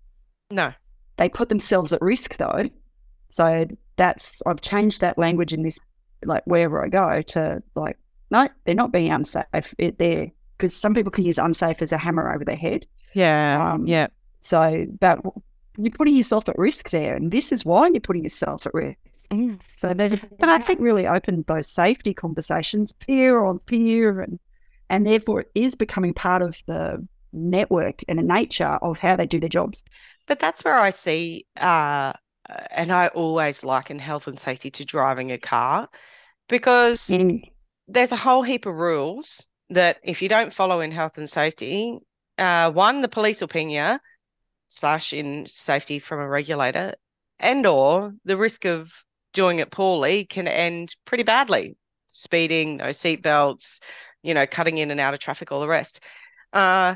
No. 0.50 0.72
They 1.16 1.28
put 1.28 1.48
themselves 1.48 1.92
at 1.92 2.02
risk 2.02 2.36
though. 2.36 2.68
So 3.30 3.66
that's, 3.96 4.42
I've 4.46 4.60
changed 4.60 5.00
that 5.00 5.18
language 5.18 5.52
in 5.52 5.62
this, 5.62 5.78
like 6.24 6.42
wherever 6.46 6.84
I 6.84 6.88
go 6.88 7.22
to 7.22 7.62
like, 7.74 7.98
no, 8.30 8.48
they're 8.64 8.74
not 8.74 8.92
being 8.92 9.12
unsafe. 9.12 9.74
It, 9.78 9.98
they're, 9.98 10.30
because 10.56 10.74
some 10.74 10.94
people 10.94 11.12
can 11.12 11.24
use 11.24 11.38
unsafe 11.38 11.82
as 11.82 11.92
a 11.92 11.98
hammer 11.98 12.32
over 12.32 12.44
their 12.44 12.56
head. 12.56 12.86
Yeah. 13.12 13.72
Um, 13.72 13.86
yeah. 13.86 14.08
So, 14.40 14.86
but 15.00 15.20
you're 15.76 15.92
putting 15.92 16.16
yourself 16.16 16.48
at 16.48 16.58
risk 16.58 16.90
there. 16.90 17.14
And 17.14 17.30
this 17.30 17.52
is 17.52 17.64
why 17.64 17.88
you're 17.88 18.00
putting 18.00 18.22
yourself 18.22 18.66
at 18.66 18.74
risk. 18.74 18.98
Mm. 19.30 19.60
So 19.66 19.92
that, 19.92 20.38
but 20.38 20.48
I 20.48 20.58
think 20.58 20.80
really 20.80 21.06
opened 21.06 21.46
those 21.46 21.68
safety 21.68 22.14
conversations, 22.14 22.92
peer 22.92 23.44
on 23.44 23.58
peer, 23.58 24.20
and 24.20 24.38
and 24.88 25.04
therefore 25.04 25.40
it 25.40 25.50
is 25.56 25.74
becoming 25.74 26.14
part 26.14 26.42
of 26.42 26.62
the 26.66 27.04
network 27.32 28.02
and 28.06 28.20
the 28.20 28.22
nature 28.22 28.78
of 28.82 28.98
how 28.98 29.16
they 29.16 29.26
do 29.26 29.40
their 29.40 29.48
jobs. 29.48 29.84
But 30.28 30.38
that's 30.38 30.64
where 30.64 30.76
I 30.76 30.90
see, 30.90 31.44
uh, 31.56 32.12
and 32.70 32.92
I 32.92 33.08
always 33.08 33.64
liken 33.64 33.98
health 33.98 34.26
and 34.26 34.38
safety 34.38 34.70
to 34.70 34.84
driving 34.84 35.32
a 35.32 35.38
car 35.38 35.88
because 36.48 37.00
mm. 37.08 37.40
there's 37.88 38.12
a 38.12 38.16
whole 38.16 38.42
heap 38.42 38.66
of 38.66 38.74
rules 38.74 39.48
that 39.70 39.98
if 40.02 40.22
you 40.22 40.28
don't 40.28 40.54
follow 40.54 40.80
in 40.80 40.92
health 40.92 41.18
and 41.18 41.28
safety, 41.28 41.98
uh, 42.38 42.70
one, 42.70 43.02
the 43.02 43.08
police 43.08 43.40
will 43.40 43.48
ping 43.48 43.70
you, 43.70 43.98
slash 44.68 45.12
in 45.12 45.46
safety 45.46 45.98
from 45.98 46.20
a 46.20 46.28
regulator, 46.28 46.94
and 47.38 47.66
or 47.66 48.14
the 48.24 48.36
risk 48.36 48.64
of 48.64 48.92
doing 49.32 49.58
it 49.58 49.70
poorly 49.70 50.24
can 50.24 50.46
end 50.48 50.94
pretty 51.04 51.24
badly. 51.24 51.76
Speeding, 52.08 52.78
no 52.78 52.86
seatbelts, 52.86 53.80
you 54.22 54.34
know, 54.34 54.46
cutting 54.46 54.78
in 54.78 54.90
and 54.90 55.00
out 55.00 55.14
of 55.14 55.20
traffic, 55.20 55.52
all 55.52 55.60
the 55.60 55.68
rest. 55.68 56.00
Uh, 56.52 56.94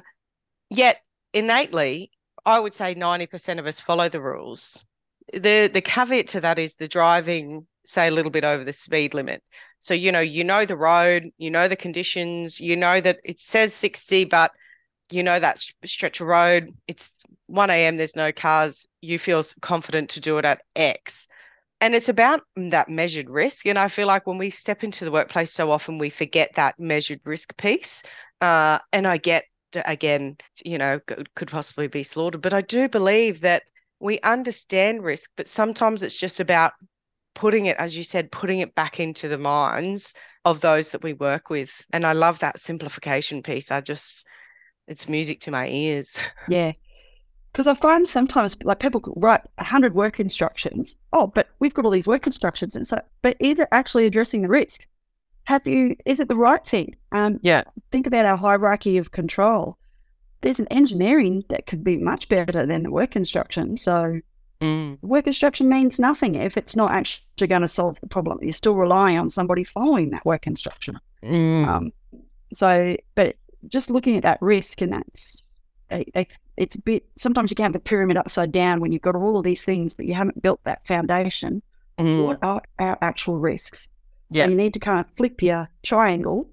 yet 0.70 0.98
innately, 1.34 2.10
I 2.44 2.58
would 2.58 2.74
say 2.74 2.94
90% 2.94 3.58
of 3.58 3.66
us 3.66 3.80
follow 3.80 4.08
the 4.08 4.20
rules. 4.20 4.84
The 5.32 5.70
the 5.72 5.80
caveat 5.80 6.28
to 6.28 6.40
that 6.40 6.58
is 6.58 6.74
the 6.74 6.88
driving, 6.88 7.66
say 7.84 8.08
a 8.08 8.10
little 8.10 8.30
bit 8.30 8.44
over 8.44 8.64
the 8.64 8.72
speed 8.72 9.14
limit. 9.14 9.42
So, 9.78 9.94
you 9.94 10.12
know, 10.12 10.20
you 10.20 10.44
know 10.44 10.64
the 10.66 10.76
road, 10.76 11.30
you 11.38 11.50
know 11.50 11.68
the 11.68 11.76
conditions, 11.76 12.60
you 12.60 12.76
know 12.76 13.00
that 13.00 13.18
it 13.24 13.40
says 13.40 13.72
60, 13.74 14.24
but 14.26 14.52
you 15.10 15.22
know 15.22 15.38
that 15.40 15.58
stretch 15.84 16.20
of 16.20 16.26
road, 16.26 16.74
it's 16.86 17.10
1 17.46 17.70
a.m., 17.70 17.96
there's 17.96 18.16
no 18.16 18.32
cars, 18.32 18.86
you 19.00 19.18
feel 19.18 19.42
confident 19.60 20.10
to 20.10 20.20
do 20.20 20.38
it 20.38 20.44
at 20.44 20.62
X 20.76 21.28
and 21.80 21.94
it's 21.94 22.08
about 22.08 22.42
that 22.56 22.88
measured 22.88 23.30
risk. 23.30 23.66
And 23.66 23.78
I 23.78 23.88
feel 23.88 24.06
like 24.06 24.26
when 24.26 24.38
we 24.38 24.50
step 24.50 24.84
into 24.84 25.04
the 25.04 25.10
workplace, 25.10 25.52
so 25.52 25.70
often 25.70 25.98
we 25.98 26.10
forget 26.10 26.50
that 26.56 26.78
measured 26.78 27.20
risk 27.24 27.56
piece. 27.56 28.02
Uh, 28.40 28.78
and 28.92 29.06
I 29.06 29.16
get, 29.16 29.44
again, 29.74 30.36
you 30.64 30.76
know, 30.76 31.00
could, 31.00 31.34
could 31.34 31.50
possibly 31.50 31.86
be 31.86 32.02
slaughtered, 32.02 32.42
but 32.42 32.52
I 32.54 32.60
do 32.60 32.88
believe 32.88 33.40
that 33.40 33.62
we 34.00 34.18
understand 34.20 35.04
risk, 35.04 35.30
but 35.36 35.46
sometimes 35.46 36.02
it's 36.02 36.16
just 36.16 36.40
about 36.40 36.72
putting 37.34 37.66
it, 37.66 37.76
as 37.76 37.96
you 37.96 38.02
said, 38.02 38.32
putting 38.32 38.60
it 38.60 38.74
back 38.74 38.98
into 38.98 39.28
the 39.28 39.38
minds 39.38 40.14
of 40.44 40.60
those 40.60 40.90
that 40.90 41.02
we 41.02 41.12
work 41.12 41.50
with. 41.50 41.70
And 41.92 42.06
I 42.06 42.12
love 42.12 42.38
that 42.38 42.58
simplification 42.58 43.42
piece. 43.42 43.70
I 43.70 43.82
just, 43.82 44.26
it's 44.88 45.08
music 45.08 45.40
to 45.40 45.50
my 45.50 45.68
ears. 45.68 46.18
Yeah. 46.48 46.72
Because 47.52 47.66
I 47.66 47.74
find 47.74 48.06
sometimes 48.06 48.56
like 48.62 48.78
people 48.78 49.02
write 49.16 49.40
100 49.56 49.92
work 49.92 50.20
instructions. 50.20 50.94
Oh, 51.12 51.26
but 51.26 51.48
we've 51.58 51.74
got 51.74 51.84
all 51.84 51.90
these 51.90 52.06
work 52.06 52.24
instructions. 52.24 52.76
And 52.76 52.86
so, 52.86 53.00
but 53.22 53.36
either 53.40 53.66
actually 53.72 54.06
addressing 54.06 54.42
the 54.42 54.48
risk. 54.48 54.86
Have 55.44 55.66
you, 55.66 55.96
is 56.06 56.20
it 56.20 56.28
the 56.28 56.36
right 56.36 56.64
thing? 56.64 56.94
Um, 57.10 57.40
yeah. 57.42 57.64
Think 57.90 58.06
about 58.06 58.24
our 58.24 58.36
hierarchy 58.36 58.98
of 58.98 59.10
control. 59.10 59.78
There's 60.42 60.60
an 60.60 60.68
engineering 60.68 61.44
that 61.48 61.66
could 61.66 61.84
be 61.84 61.96
much 61.96 62.28
better 62.28 62.66
than 62.66 62.82
the 62.82 62.90
work 62.90 63.16
instruction. 63.16 63.76
So, 63.76 64.20
Mm. 64.60 65.02
work 65.02 65.26
instruction 65.26 65.70
means 65.70 65.98
nothing 65.98 66.34
if 66.34 66.58
it's 66.58 66.76
not 66.76 66.90
actually 66.90 67.46
going 67.46 67.62
to 67.62 67.68
solve 67.68 67.98
the 68.02 68.06
problem. 68.06 68.38
You're 68.42 68.52
still 68.52 68.74
relying 68.74 69.18
on 69.18 69.30
somebody 69.30 69.64
following 69.64 70.10
that 70.10 70.24
work 70.26 70.46
instruction. 70.46 70.98
Mm. 71.22 71.66
Um, 71.66 71.92
so, 72.52 72.94
but 73.14 73.36
just 73.68 73.88
looking 73.88 74.18
at 74.18 74.22
that 74.24 74.36
risk 74.42 74.82
and 74.82 74.92
that's, 74.92 75.42
it's 76.58 76.74
a 76.74 76.80
bit, 76.82 77.04
sometimes 77.16 77.50
you 77.50 77.54
can 77.54 77.62
have 77.62 77.72
the 77.72 77.80
pyramid 77.80 78.18
upside 78.18 78.52
down 78.52 78.80
when 78.80 78.92
you've 78.92 79.00
got 79.00 79.16
all 79.16 79.38
of 79.38 79.44
these 79.44 79.64
things, 79.64 79.94
but 79.94 80.04
you 80.04 80.12
haven't 80.12 80.42
built 80.42 80.60
that 80.64 80.86
foundation. 80.86 81.62
Mm. 81.98 82.26
What 82.26 82.38
are 82.42 82.62
our 82.78 82.98
actual 83.00 83.38
risks? 83.38 83.88
Yeah. 84.30 84.44
So 84.44 84.50
you 84.50 84.56
need 84.56 84.74
to 84.74 84.80
kind 84.80 85.00
of 85.00 85.06
flip 85.16 85.42
your 85.42 85.70
triangle 85.82 86.48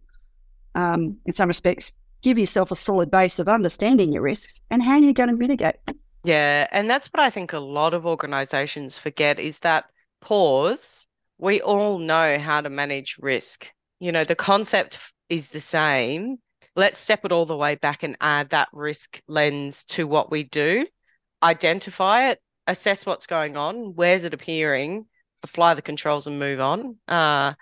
um, 0.75 1.17
in 1.25 1.33
some 1.33 1.47
respects, 1.49 1.91
give 2.21 2.37
yourself 2.37 2.71
a 2.71 2.75
solid 2.75 3.11
base 3.11 3.39
of 3.39 3.47
understanding 3.47 4.11
your 4.11 4.21
risks 4.21 4.61
and 4.69 4.83
how 4.83 4.97
you're 4.97 5.13
going 5.13 5.29
to 5.29 5.35
mitigate. 5.35 5.75
Yeah, 6.23 6.67
and 6.71 6.89
that's 6.89 7.07
what 7.07 7.21
I 7.21 7.29
think 7.29 7.53
a 7.53 7.59
lot 7.59 7.93
of 7.93 8.05
organizations 8.05 8.97
forget 8.97 9.39
is 9.39 9.59
that 9.59 9.85
pause, 10.19 11.07
we 11.37 11.61
all 11.61 11.99
know 11.99 12.37
how 12.37 12.61
to 12.61 12.69
manage 12.69 13.17
risk. 13.19 13.71
You 13.99 14.11
know, 14.11 14.23
the 14.23 14.35
concept 14.35 14.99
is 15.29 15.47
the 15.47 15.59
same. 15.59 16.37
Let's 16.75 16.97
step 16.97 17.25
it 17.25 17.31
all 17.31 17.45
the 17.45 17.55
way 17.55 17.75
back 17.75 18.03
and 18.03 18.17
add 18.21 18.49
that 18.49 18.67
risk 18.73 19.21
lens 19.27 19.85
to 19.85 20.05
what 20.05 20.29
we 20.29 20.43
do, 20.43 20.85
identify 21.41 22.29
it, 22.29 22.39
assess 22.67 23.05
what's 23.05 23.25
going 23.25 23.57
on, 23.57 23.95
where's 23.95 24.25
it 24.25 24.33
appearing, 24.33 25.05
apply 25.43 25.73
the 25.73 25.81
controls 25.81 26.27
and 26.27 26.39
move 26.39 26.59
on. 26.59 26.97
Uh, 27.07 27.53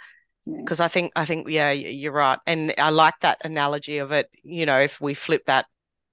Yeah. 0.45 0.57
because 0.59 0.79
I 0.79 0.87
think 0.87 1.11
I 1.15 1.25
think 1.25 1.47
yeah, 1.49 1.71
you're 1.71 2.11
right, 2.11 2.39
and 2.45 2.73
I 2.77 2.89
like 2.89 3.15
that 3.21 3.39
analogy 3.43 3.97
of 3.97 4.11
it. 4.11 4.29
You 4.43 4.65
know, 4.65 4.79
if 4.79 5.01
we 5.01 5.13
flip 5.13 5.45
that 5.47 5.65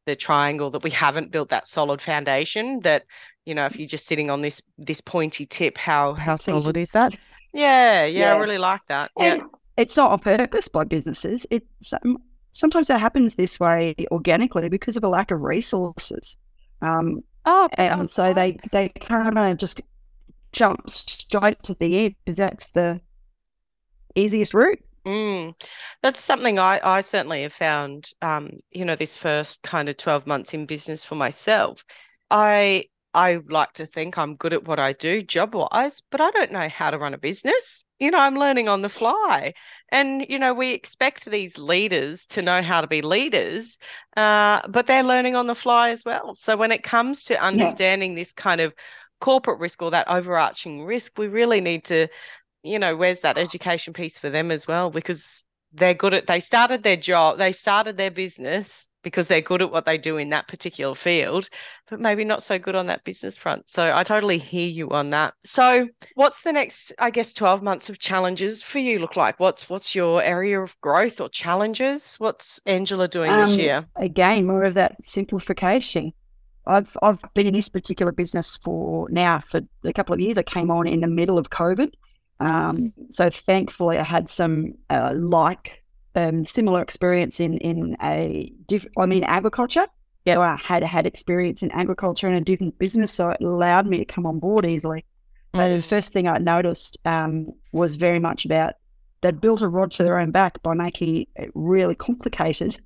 the 0.06 0.16
triangle, 0.16 0.70
that 0.70 0.82
we 0.82 0.90
haven't 0.90 1.30
built 1.30 1.50
that 1.50 1.66
solid 1.66 2.00
foundation. 2.00 2.80
That 2.80 3.04
you 3.44 3.54
know, 3.54 3.66
if 3.66 3.76
you're 3.76 3.88
just 3.88 4.06
sitting 4.06 4.30
on 4.30 4.42
this 4.42 4.62
this 4.78 5.00
pointy 5.00 5.46
tip, 5.46 5.76
how 5.76 6.14
how 6.14 6.36
solid 6.36 6.76
is 6.76 6.90
that? 6.90 7.16
Yeah, 7.52 8.06
yeah, 8.06 8.32
I 8.32 8.38
really 8.38 8.58
like 8.58 8.84
that. 8.86 9.10
Yeah, 9.18 9.40
it's 9.76 9.96
not 9.96 10.10
on 10.10 10.18
purpose 10.18 10.68
by 10.68 10.84
businesses. 10.84 11.46
It's 11.50 11.92
um, 11.92 12.18
sometimes 12.52 12.88
it 12.90 12.98
happens 13.00 13.34
this 13.34 13.60
way 13.60 13.94
organically 14.10 14.68
because 14.68 14.96
of 14.96 15.04
a 15.04 15.08
lack 15.08 15.30
of 15.30 15.42
resources. 15.42 16.36
Um, 16.80 17.22
oh, 17.44 17.68
and 17.74 18.08
so 18.08 18.32
they 18.32 18.58
they 18.72 18.88
kind 18.88 19.36
of 19.36 19.58
just 19.58 19.80
jump 20.52 20.88
straight 20.88 21.62
to 21.64 21.74
the 21.74 22.06
end 22.06 22.14
because 22.24 22.36
that's 22.36 22.68
the 22.68 23.00
easiest 24.14 24.54
route. 24.54 24.80
Mm, 25.06 25.54
that's 26.02 26.20
something 26.20 26.58
I, 26.58 26.80
I 26.82 27.00
certainly 27.00 27.42
have 27.42 27.52
found, 27.52 28.10
um, 28.22 28.58
you 28.70 28.84
know, 28.84 28.94
this 28.94 29.16
first 29.16 29.62
kind 29.62 29.88
of 29.88 29.96
12 29.96 30.26
months 30.26 30.54
in 30.54 30.66
business 30.66 31.04
for 31.04 31.16
myself. 31.16 31.84
I 32.30 32.86
I 33.14 33.40
like 33.46 33.74
to 33.74 33.86
think 33.86 34.16
I'm 34.16 34.36
good 34.36 34.54
at 34.54 34.64
what 34.66 34.78
I 34.78 34.94
do 34.94 35.20
job 35.20 35.54
wise, 35.54 36.00
but 36.00 36.20
I 36.22 36.30
don't 36.30 36.52
know 36.52 36.68
how 36.68 36.90
to 36.90 36.98
run 36.98 37.12
a 37.14 37.18
business. 37.18 37.84
You 37.98 38.10
know, 38.10 38.18
I'm 38.18 38.36
learning 38.36 38.68
on 38.68 38.80
the 38.80 38.88
fly. 38.88 39.52
And, 39.90 40.24
you 40.28 40.38
know, 40.38 40.54
we 40.54 40.72
expect 40.72 41.26
these 41.30 41.58
leaders 41.58 42.26
to 42.28 42.40
know 42.42 42.62
how 42.62 42.80
to 42.80 42.86
be 42.86 43.02
leaders, 43.02 43.78
uh, 44.16 44.66
but 44.66 44.86
they're 44.86 45.02
learning 45.02 45.36
on 45.36 45.46
the 45.46 45.54
fly 45.54 45.90
as 45.90 46.04
well. 46.04 46.34
So 46.36 46.56
when 46.56 46.72
it 46.72 46.82
comes 46.82 47.24
to 47.24 47.42
understanding 47.42 48.14
this 48.14 48.32
kind 48.32 48.62
of 48.62 48.72
corporate 49.20 49.60
risk 49.60 49.82
or 49.82 49.90
that 49.90 50.08
overarching 50.08 50.84
risk, 50.84 51.18
we 51.18 51.28
really 51.28 51.60
need 51.60 51.84
to 51.84 52.08
you 52.62 52.78
know, 52.78 52.96
where's 52.96 53.20
that 53.20 53.38
education 53.38 53.92
piece 53.92 54.18
for 54.18 54.30
them 54.30 54.50
as 54.50 54.66
well? 54.66 54.90
Because 54.90 55.46
they're 55.72 55.94
good 55.94 56.14
at, 56.14 56.26
they 56.26 56.40
started 56.40 56.82
their 56.82 56.96
job, 56.96 57.38
they 57.38 57.52
started 57.52 57.96
their 57.96 58.10
business 58.10 58.88
because 59.02 59.26
they're 59.26 59.40
good 59.40 59.62
at 59.62 59.72
what 59.72 59.84
they 59.84 59.98
do 59.98 60.16
in 60.16 60.30
that 60.30 60.46
particular 60.46 60.94
field, 60.94 61.48
but 61.90 61.98
maybe 61.98 62.24
not 62.24 62.42
so 62.42 62.58
good 62.58 62.76
on 62.76 62.86
that 62.86 63.02
business 63.04 63.36
front. 63.36 63.68
So 63.68 63.92
I 63.92 64.04
totally 64.04 64.38
hear 64.38 64.68
you 64.68 64.90
on 64.90 65.10
that. 65.10 65.34
So 65.44 65.88
what's 66.14 66.42
the 66.42 66.52
next, 66.52 66.92
I 66.98 67.10
guess, 67.10 67.32
12 67.32 67.62
months 67.62 67.88
of 67.88 67.98
challenges 67.98 68.62
for 68.62 68.78
you 68.78 69.00
look 69.00 69.16
like? 69.16 69.40
What's, 69.40 69.68
what's 69.68 69.94
your 69.94 70.22
area 70.22 70.60
of 70.60 70.78
growth 70.80 71.20
or 71.20 71.28
challenges? 71.30 72.14
What's 72.16 72.60
Angela 72.66 73.08
doing 73.08 73.32
this 73.32 73.54
Um, 73.54 73.58
year? 73.58 73.86
Again, 73.96 74.46
more 74.46 74.62
of 74.62 74.74
that 74.74 75.04
simplification. 75.04 76.12
I've 76.64 76.96
I've 77.02 77.22
been 77.34 77.48
in 77.48 77.54
this 77.54 77.68
particular 77.68 78.12
business 78.12 78.56
for 78.62 79.08
now 79.10 79.40
for 79.40 79.62
a 79.82 79.92
couple 79.92 80.14
of 80.14 80.20
years. 80.20 80.38
I 80.38 80.44
came 80.44 80.70
on 80.70 80.86
in 80.86 81.00
the 81.00 81.08
middle 81.08 81.38
of 81.38 81.50
COVID. 81.50 81.90
Um, 82.42 82.92
so 83.10 83.30
thankfully, 83.30 83.98
I 83.98 84.02
had 84.02 84.28
some 84.28 84.74
uh, 84.90 85.12
like 85.14 85.82
um, 86.14 86.44
similar 86.44 86.82
experience 86.82 87.40
in 87.40 87.58
in 87.58 87.96
a 88.02 88.52
diff- 88.66 88.86
I 88.98 89.06
mean 89.06 89.24
agriculture. 89.24 89.86
Yep. 90.24 90.36
So 90.36 90.42
I 90.42 90.56
had 90.56 90.82
had 90.84 91.06
experience 91.06 91.62
in 91.62 91.70
agriculture 91.72 92.28
in 92.28 92.34
a 92.34 92.40
different 92.40 92.78
business, 92.78 93.12
so 93.12 93.30
it 93.30 93.40
allowed 93.40 93.86
me 93.86 93.98
to 93.98 94.04
come 94.04 94.26
on 94.26 94.38
board 94.38 94.66
easily. 94.66 95.04
But 95.52 95.68
the 95.68 95.82
first 95.82 96.12
thing 96.12 96.28
I 96.28 96.38
noticed 96.38 96.96
um, 97.04 97.52
was 97.72 97.96
very 97.96 98.18
much 98.18 98.44
about 98.44 98.74
they'd 99.20 99.40
built 99.40 99.62
a 99.62 99.68
rod 99.68 99.94
for 99.94 100.02
their 100.02 100.18
own 100.18 100.30
back 100.30 100.62
by 100.62 100.74
making 100.74 101.26
it 101.36 101.50
really 101.54 101.94
complicated 101.94 102.78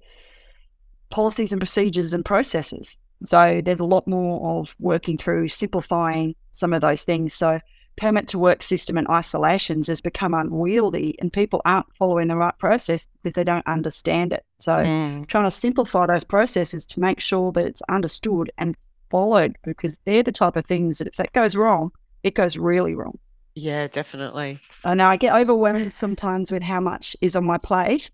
policies 1.11 1.53
and 1.53 1.61
procedures 1.61 2.13
and 2.13 2.25
processes. 2.25 2.97
So 3.25 3.63
there's 3.65 3.81
a 3.81 3.85
lot 3.85 4.07
more 4.07 4.59
of 4.59 4.75
working 4.79 5.17
through 5.17 5.49
simplifying 5.49 6.35
some 6.53 6.73
of 6.73 6.83
those 6.83 7.05
things. 7.05 7.33
So 7.33 7.61
permit 7.97 8.29
to 8.29 8.39
work 8.39 8.63
system 8.63 8.99
and 8.99 9.09
isolations 9.09 9.89
has 9.89 10.01
become 10.01 10.35
unwieldy 10.35 11.17
and 11.19 11.33
people 11.33 11.63
aren't 11.65 11.87
following 11.99 12.29
the 12.29 12.37
right 12.37 12.57
process 12.59 13.09
because 13.23 13.35
they 13.35 13.45
don't 13.45 13.67
understand 13.67 14.33
it. 14.33 14.45
So 14.59 14.73
Mm, 14.75 15.27
trying 15.27 15.45
to 15.45 15.51
simplify 15.51 16.07
those 16.07 16.25
processes 16.25 16.85
to 16.87 17.01
make 17.01 17.21
sure 17.21 17.53
that 17.53 17.67
it's 17.67 17.83
understood 17.89 18.51
and 18.59 18.77
followed 19.11 19.57
because 19.65 19.99
they're 20.05 20.23
the 20.23 20.33
type 20.33 20.57
of 20.57 20.67
things 20.67 20.99
that 20.99 21.09
if 21.09 21.17
that 21.17 21.33
goes 21.33 21.57
wrong, 21.57 21.91
it 22.23 22.35
goes 22.35 22.57
really 22.59 22.95
wrong. 22.95 23.19
yeah, 23.55 23.87
definitely. 23.89 24.61
I 24.85 24.95
know 24.95 25.07
I 25.07 25.17
get 25.17 25.35
overwhelmed 25.35 25.93
sometimes 25.93 26.53
with 26.53 26.63
how 26.63 26.81
much 26.81 27.17
is 27.23 27.37
on 27.37 27.45
my 27.47 27.57
plate. 27.59 28.11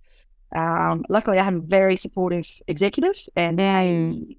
Um, 0.55 1.05
luckily, 1.09 1.39
I 1.39 1.43
have 1.43 1.55
a 1.55 1.61
very 1.61 1.97
supportive 1.97 2.47
executive 2.69 3.17
and 3.35 3.59
a 3.59 4.37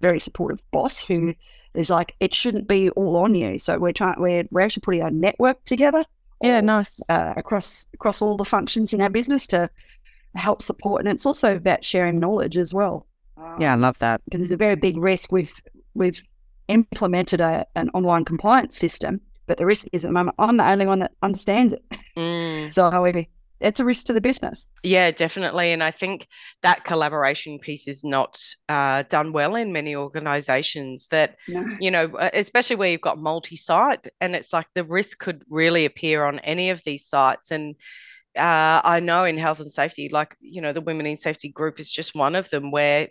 very 0.00 0.18
supportive 0.18 0.60
boss 0.72 1.00
who 1.00 1.34
is 1.74 1.90
like, 1.90 2.14
it 2.20 2.34
shouldn't 2.34 2.68
be 2.68 2.90
all 2.90 3.16
on 3.16 3.34
you. 3.34 3.58
So 3.58 3.78
we're 3.78 3.92
trying, 3.92 4.16
we're, 4.18 4.44
we're 4.50 4.60
actually 4.60 4.82
putting 4.82 5.02
a 5.02 5.10
network 5.10 5.64
together. 5.64 6.04
Yeah, 6.42 6.58
of, 6.58 6.64
nice. 6.64 7.00
Uh, 7.08 7.34
across 7.36 7.86
across 7.94 8.20
all 8.20 8.36
the 8.36 8.44
functions 8.44 8.92
in 8.92 9.00
our 9.00 9.08
business 9.08 9.46
to 9.48 9.70
help 10.34 10.62
support, 10.62 11.02
and 11.02 11.12
it's 11.12 11.24
also 11.24 11.56
about 11.56 11.84
sharing 11.84 12.18
knowledge 12.18 12.56
as 12.56 12.74
well. 12.74 13.06
Yeah, 13.58 13.72
I 13.72 13.76
love 13.76 13.98
that. 13.98 14.20
because 14.24 14.40
there's 14.40 14.52
a 14.52 14.56
very 14.56 14.76
big 14.76 14.96
risk. 14.96 15.30
We've 15.30 15.52
we've 15.94 16.22
implemented 16.68 17.40
a, 17.40 17.66
an 17.76 17.90
online 17.94 18.24
compliance 18.24 18.76
system, 18.76 19.20
but 19.46 19.58
the 19.58 19.66
risk 19.66 19.86
is 19.92 20.04
at 20.04 20.08
the 20.08 20.12
moment 20.12 20.36
I'm 20.38 20.56
the 20.56 20.68
only 20.68 20.86
one 20.86 21.00
that 21.00 21.12
understands 21.22 21.74
it. 21.74 21.84
Mm. 22.16 22.72
So, 22.72 22.90
however, 22.90 23.24
it's 23.62 23.80
a 23.80 23.84
risk 23.84 24.06
to 24.06 24.12
the 24.12 24.20
business. 24.20 24.66
Yeah, 24.82 25.10
definitely. 25.10 25.72
And 25.72 25.82
I 25.82 25.90
think 25.90 26.26
that 26.62 26.84
collaboration 26.84 27.58
piece 27.58 27.88
is 27.88 28.04
not 28.04 28.38
uh, 28.68 29.04
done 29.08 29.32
well 29.32 29.54
in 29.54 29.72
many 29.72 29.96
organizations 29.96 31.06
that, 31.08 31.36
No. 31.48 31.64
you 31.80 31.90
know, 31.90 32.06
uh, 32.16 32.30
especially 32.34 32.76
where 32.76 32.90
you've 32.90 33.00
got 33.00 33.18
multi 33.18 33.56
site 33.56 34.06
and 34.20 34.34
it's 34.34 34.52
like 34.52 34.66
the 34.74 34.84
risk 34.84 35.18
could 35.18 35.42
really 35.48 35.84
appear 35.84 36.24
on 36.24 36.38
any 36.40 36.70
of 36.70 36.82
these 36.84 37.06
sites. 37.06 37.50
And 37.50 37.76
uh, 38.36 38.80
I 38.84 39.00
know 39.00 39.24
in 39.24 39.38
health 39.38 39.60
and 39.60 39.70
safety, 39.70 40.08
like, 40.08 40.36
you 40.40 40.60
know, 40.60 40.72
the 40.72 40.80
Women 40.80 41.06
in 41.06 41.16
Safety 41.16 41.48
group 41.48 41.78
is 41.78 41.90
just 41.90 42.14
one 42.14 42.34
of 42.34 42.50
them 42.50 42.70
where 42.70 43.08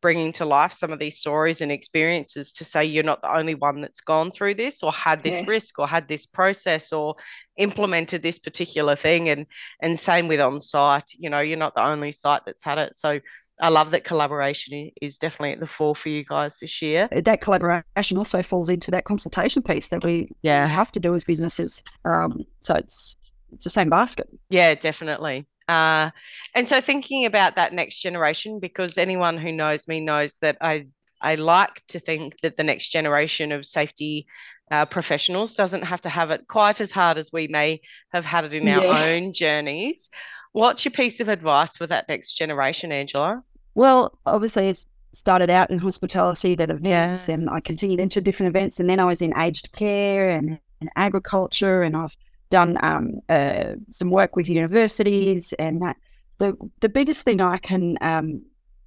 bringing 0.00 0.32
to 0.32 0.44
life 0.44 0.72
some 0.72 0.90
of 0.92 0.98
these 0.98 1.18
stories 1.18 1.60
and 1.60 1.70
experiences 1.70 2.52
to 2.52 2.64
say 2.64 2.84
you're 2.84 3.04
not 3.04 3.22
the 3.22 3.34
only 3.34 3.54
one 3.54 3.80
that's 3.80 4.00
gone 4.00 4.30
through 4.30 4.54
this 4.54 4.82
or 4.82 4.92
had 4.92 5.22
this 5.22 5.36
Yeah. 5.36 5.44
risk 5.46 5.78
or 5.78 5.86
had 5.86 6.08
this 6.08 6.26
process 6.26 6.92
or 6.92 7.14
implemented 7.56 8.22
this 8.22 8.38
particular 8.38 8.96
thing 8.96 9.28
and 9.28 9.46
and 9.82 9.98
same 9.98 10.28
with 10.28 10.40
on 10.40 10.60
site 10.60 11.04
you 11.16 11.30
know 11.30 11.40
you're 11.40 11.56
not 11.58 11.74
the 11.74 11.84
only 11.84 12.12
site 12.12 12.42
that's 12.46 12.64
had 12.64 12.78
it 12.78 12.94
so 12.94 13.18
i 13.60 13.68
love 13.68 13.90
that 13.90 14.04
collaboration 14.04 14.90
is 15.02 15.18
definitely 15.18 15.52
at 15.52 15.60
the 15.60 15.66
fore 15.66 15.94
for 15.96 16.08
you 16.08 16.24
guys 16.24 16.58
this 16.60 16.80
year 16.82 17.08
That 17.12 17.40
collaboration 17.40 18.16
also 18.16 18.42
falls 18.42 18.68
into 18.68 18.90
that 18.92 19.04
consultation 19.04 19.62
piece 19.62 19.88
that 19.88 20.04
we 20.04 20.28
Yeah. 20.42 20.66
have 20.66 20.92
to 20.92 21.00
do 21.00 21.14
as 21.14 21.24
businesses. 21.24 21.82
Um, 22.04 22.44
so 22.60 22.74
it's 22.74 23.16
it's 23.52 23.64
the 23.64 23.70
same 23.70 23.88
basket. 23.90 24.28
Yeah, 24.50 24.74
definitely. 24.74 25.46
Uh, 25.68 26.10
and 26.54 26.66
so 26.66 26.80
thinking 26.80 27.26
about 27.26 27.56
that 27.56 27.72
next 27.72 28.00
generation, 28.00 28.58
because 28.58 28.96
anyone 28.96 29.36
who 29.36 29.52
knows 29.52 29.86
me 29.86 30.00
knows 30.00 30.38
that 30.38 30.56
I 30.60 30.86
I 31.20 31.34
like 31.34 31.84
to 31.88 31.98
think 31.98 32.40
that 32.40 32.56
the 32.56 32.64
next 32.64 32.88
generation 32.88 33.52
of 33.52 33.66
safety 33.66 34.26
uh, 34.70 34.86
professionals, 34.86 35.54
doesn't 35.54 35.82
have 35.82 36.00
to 36.02 36.08
have 36.08 36.30
it 36.30 36.46
quite 36.48 36.80
as 36.80 36.90
hard 36.90 37.18
as 37.18 37.32
we 37.32 37.48
may 37.48 37.80
have 38.12 38.24
had 38.24 38.44
it 38.44 38.54
in 38.54 38.68
our 38.68 38.84
yeah. 38.84 39.04
own 39.04 39.32
journeys. 39.32 40.10
What's 40.52 40.84
your 40.84 40.92
piece 40.92 41.20
of 41.20 41.28
advice 41.28 41.76
for 41.76 41.86
that 41.86 42.08
next 42.08 42.34
generation, 42.34 42.92
Angela? 42.92 43.42
Well, 43.74 44.18
obviously, 44.26 44.68
it's 44.68 44.86
started 45.12 45.50
out 45.50 45.70
in 45.70 45.78
hospitality 45.78 46.54
that 46.56 46.70
events, 46.70 47.28
yeah. 47.28 47.34
and 47.34 47.50
I 47.50 47.60
continued 47.60 48.00
into 48.00 48.20
different 48.20 48.54
events, 48.54 48.78
and 48.80 48.88
then 48.88 49.00
I 49.00 49.04
was 49.04 49.22
in 49.22 49.36
aged 49.38 49.72
care 49.72 50.30
and, 50.30 50.58
and 50.80 50.90
agriculture, 50.96 51.82
and 51.82 51.96
I've 51.96 52.16
done 52.50 52.78
um, 52.82 53.20
uh, 53.28 53.74
some 53.90 54.10
work 54.10 54.36
with 54.36 54.48
universities, 54.48 55.52
and 55.54 55.82
that. 55.82 55.96
The 56.38 56.56
the 56.80 56.88
biggest 56.88 57.24
thing 57.24 57.40
I 57.40 57.58
can 57.58 57.98
um, 58.00 58.42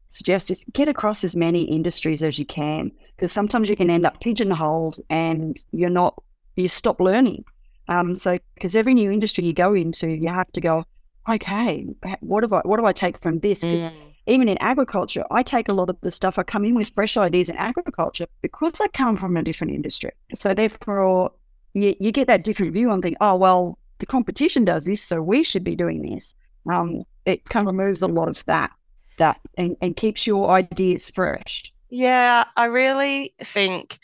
suggest 0.08 0.50
is 0.50 0.64
get 0.72 0.88
across 0.88 1.26
as 1.26 1.36
many 1.36 1.64
industries 1.64 2.24
as 2.24 2.40
you 2.40 2.46
can, 2.46 2.92
because 3.16 3.34
sometimes 3.34 3.68
you 3.68 3.76
can 3.76 3.90
end 3.90 4.06
up 4.06 4.22
pigeonholed 4.22 5.00
and 5.10 5.58
you're 5.72 5.90
not 5.90 6.22
you 6.56 6.70
stop 6.70 7.02
learning. 7.02 7.44
Um, 7.90 8.16
so 8.16 8.38
because 8.54 8.74
every 8.76 8.94
new 8.94 9.12
industry 9.12 9.46
you 9.46 9.52
go 9.52 9.74
into, 9.74 10.08
you 10.08 10.30
have 10.30 10.50
to 10.54 10.62
go, 10.62 10.86
okay, 11.28 11.86
what 12.22 12.48
do 12.48 12.56
I 12.56 12.62
what 12.64 12.80
do 12.80 12.86
I 12.86 12.94
take 12.94 13.22
from 13.22 13.40
this? 13.40 13.66
Mm 13.66 13.92
even 14.28 14.48
in 14.48 14.58
agriculture, 14.60 15.26
I 15.32 15.44
take 15.44 15.68
a 15.68 15.74
lot 15.74 15.90
of 15.90 15.98
the 16.02 16.12
stuff, 16.12 16.38
I 16.38 16.44
come 16.44 16.64
in 16.64 16.76
with 16.76 16.92
fresh 16.94 17.18
ideas 17.18 17.50
in 17.50 17.56
agriculture 17.58 18.28
because 18.42 18.80
I 18.80 18.88
come 18.90 19.18
from 19.18 19.36
a 19.36 19.44
different 19.44 19.74
industry. 19.74 20.12
So 20.34 20.54
therefore, 20.54 21.32
you, 21.74 21.96
you 22.00 22.12
get 22.12 22.28
that 22.28 22.44
different 22.44 22.74
view 22.74 22.90
on 22.90 23.02
things. 23.02 23.18
Oh, 23.22 23.36
well, 23.36 23.78
the 24.00 24.06
competition 24.06 24.66
does 24.66 24.86
this, 24.86 25.02
so 25.02 25.22
we 25.22 25.44
should 25.44 25.64
be 25.64 25.76
doing 25.76 26.02
this. 26.02 26.36
Um, 26.72 27.04
it 27.26 27.46
kind 27.46 27.68
of 27.68 27.76
removes 27.76 28.02
a 28.02 28.08
lot 28.08 28.28
of 28.28 28.44
that, 28.46 28.72
that 29.18 29.40
and, 29.58 29.76
and 29.82 29.96
keeps 29.96 30.26
your 30.26 30.52
ideas 30.52 31.10
fresh. 31.10 31.72
Yeah, 31.90 32.46
I 32.56 32.66
really 32.66 33.36
think 33.44 34.00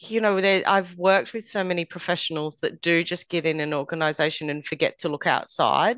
you 0.00 0.20
know, 0.20 0.38
I've 0.38 0.96
worked 0.96 1.32
with 1.32 1.44
so 1.44 1.64
many 1.64 1.84
professionals 1.84 2.60
that 2.60 2.80
do 2.80 3.02
just 3.02 3.28
get 3.28 3.44
in 3.44 3.60
an 3.60 3.74
organization 3.74 4.48
and 4.48 4.64
forget 4.64 4.98
to 4.98 5.08
look 5.08 5.26
outside. 5.26 5.96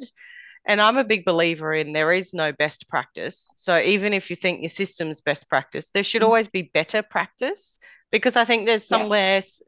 And 0.66 0.80
I'm 0.80 0.96
a 0.96 1.04
big 1.04 1.24
believer 1.24 1.72
in 1.72 1.92
there 1.92 2.12
is 2.12 2.32
no 2.32 2.52
best 2.52 2.88
practice. 2.88 3.50
So 3.54 3.78
even 3.80 4.12
if 4.12 4.30
you 4.30 4.36
think 4.36 4.60
your 4.60 4.70
system's 4.70 5.20
best 5.20 5.48
practice, 5.48 5.90
there 5.90 6.02
should 6.02 6.22
mm. 6.22 6.26
always 6.26 6.48
be 6.48 6.62
better 6.62 7.02
practice 7.02 7.78
because 8.10 8.36
I 8.36 8.44
think 8.44 8.66
there's 8.66 8.84
somewhere 8.84 9.42
yes. 9.42 9.60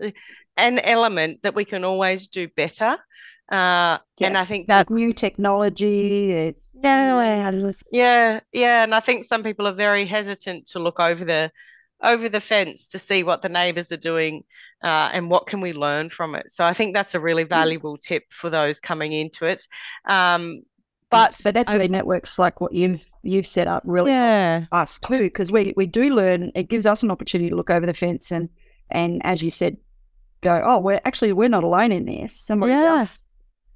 an 0.57 0.79
element 0.79 1.43
that 1.43 1.55
we 1.55 1.65
can 1.65 1.85
always 1.85 2.29
do 2.29 2.49
better. 2.49 2.99
Uh, 3.51 3.99
yeah. 4.19 4.29
And 4.29 4.39
I 4.39 4.45
think 4.45 4.69
that 4.69 4.89
new 4.89 5.13
technology. 5.13 6.33
It's, 6.33 6.65
yeah, 6.73 7.51
yeah, 7.91 8.41
yeah. 8.53 8.83
And 8.83 8.95
I 8.95 9.01
think 9.01 9.25
some 9.25 9.43
people 9.43 9.67
are 9.67 9.75
very 9.75 10.07
hesitant 10.07 10.67
to 10.69 10.79
look 10.79 10.99
over 11.01 11.25
the 11.25 11.51
over 12.03 12.29
the 12.29 12.41
fence 12.41 12.89
to 12.89 12.99
see 12.99 13.23
what 13.23 13.43
the 13.43 13.49
neighbors 13.49 13.93
are 13.93 13.97
doing 13.97 14.43
uh, 14.83 15.11
and 15.13 15.31
what 15.31 15.47
can 15.47 15.61
we 15.61 15.73
learn 15.73 16.09
from 16.09 16.35
it. 16.35 16.51
So 16.51 16.65
I 16.65 16.73
think 16.73 16.95
that's 16.95 17.15
a 17.15 17.21
really 17.21 17.45
mm. 17.45 17.51
valuable 17.51 17.97
tip 17.97 18.25
for 18.31 18.51
those 18.51 18.81
coming 18.81 19.13
into 19.13 19.47
it. 19.47 19.67
Um, 20.07 20.63
but 21.11 21.39
but 21.45 21.55
that's 21.55 21.73
really 21.73 21.89
networks 21.89 22.39
like 22.39 22.61
what 22.61 22.73
you've 22.73 23.05
you've 23.23 23.47
set 23.47 23.67
up 23.67 23.83
really 23.87 24.11
yeah. 24.11 24.67
us 24.73 24.99
too 24.99 25.23
because 25.25 25.51
we 25.51 25.73
we 25.77 25.87
do 25.87 26.15
learn. 26.15 26.53
It 26.55 26.69
gives 26.69 26.87
us 26.87 27.03
an 27.03 27.11
opportunity 27.11 27.51
to 27.51 27.57
look 27.57 27.71
over 27.71 27.87
the 27.87 27.95
fence 27.95 28.31
and 28.31 28.49
and 28.91 29.21
as 29.25 29.43
you 29.43 29.51
said, 29.51 29.77
go. 30.43 30.63
Oh, 30.65 30.79
we're 30.79 31.01
actually 31.05 31.33
we're 31.33 31.49
not 31.49 31.65
alone 31.65 31.93
in 31.93 32.05
this. 32.05 32.39
Somebody 32.39 32.73
yeah. 32.73 32.99
else 32.99 33.25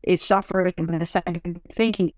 is 0.02 0.22
suffering 0.22 0.74
and 0.76 1.00
the 1.00 1.06
same 1.06 1.60
thinking. 1.72 2.12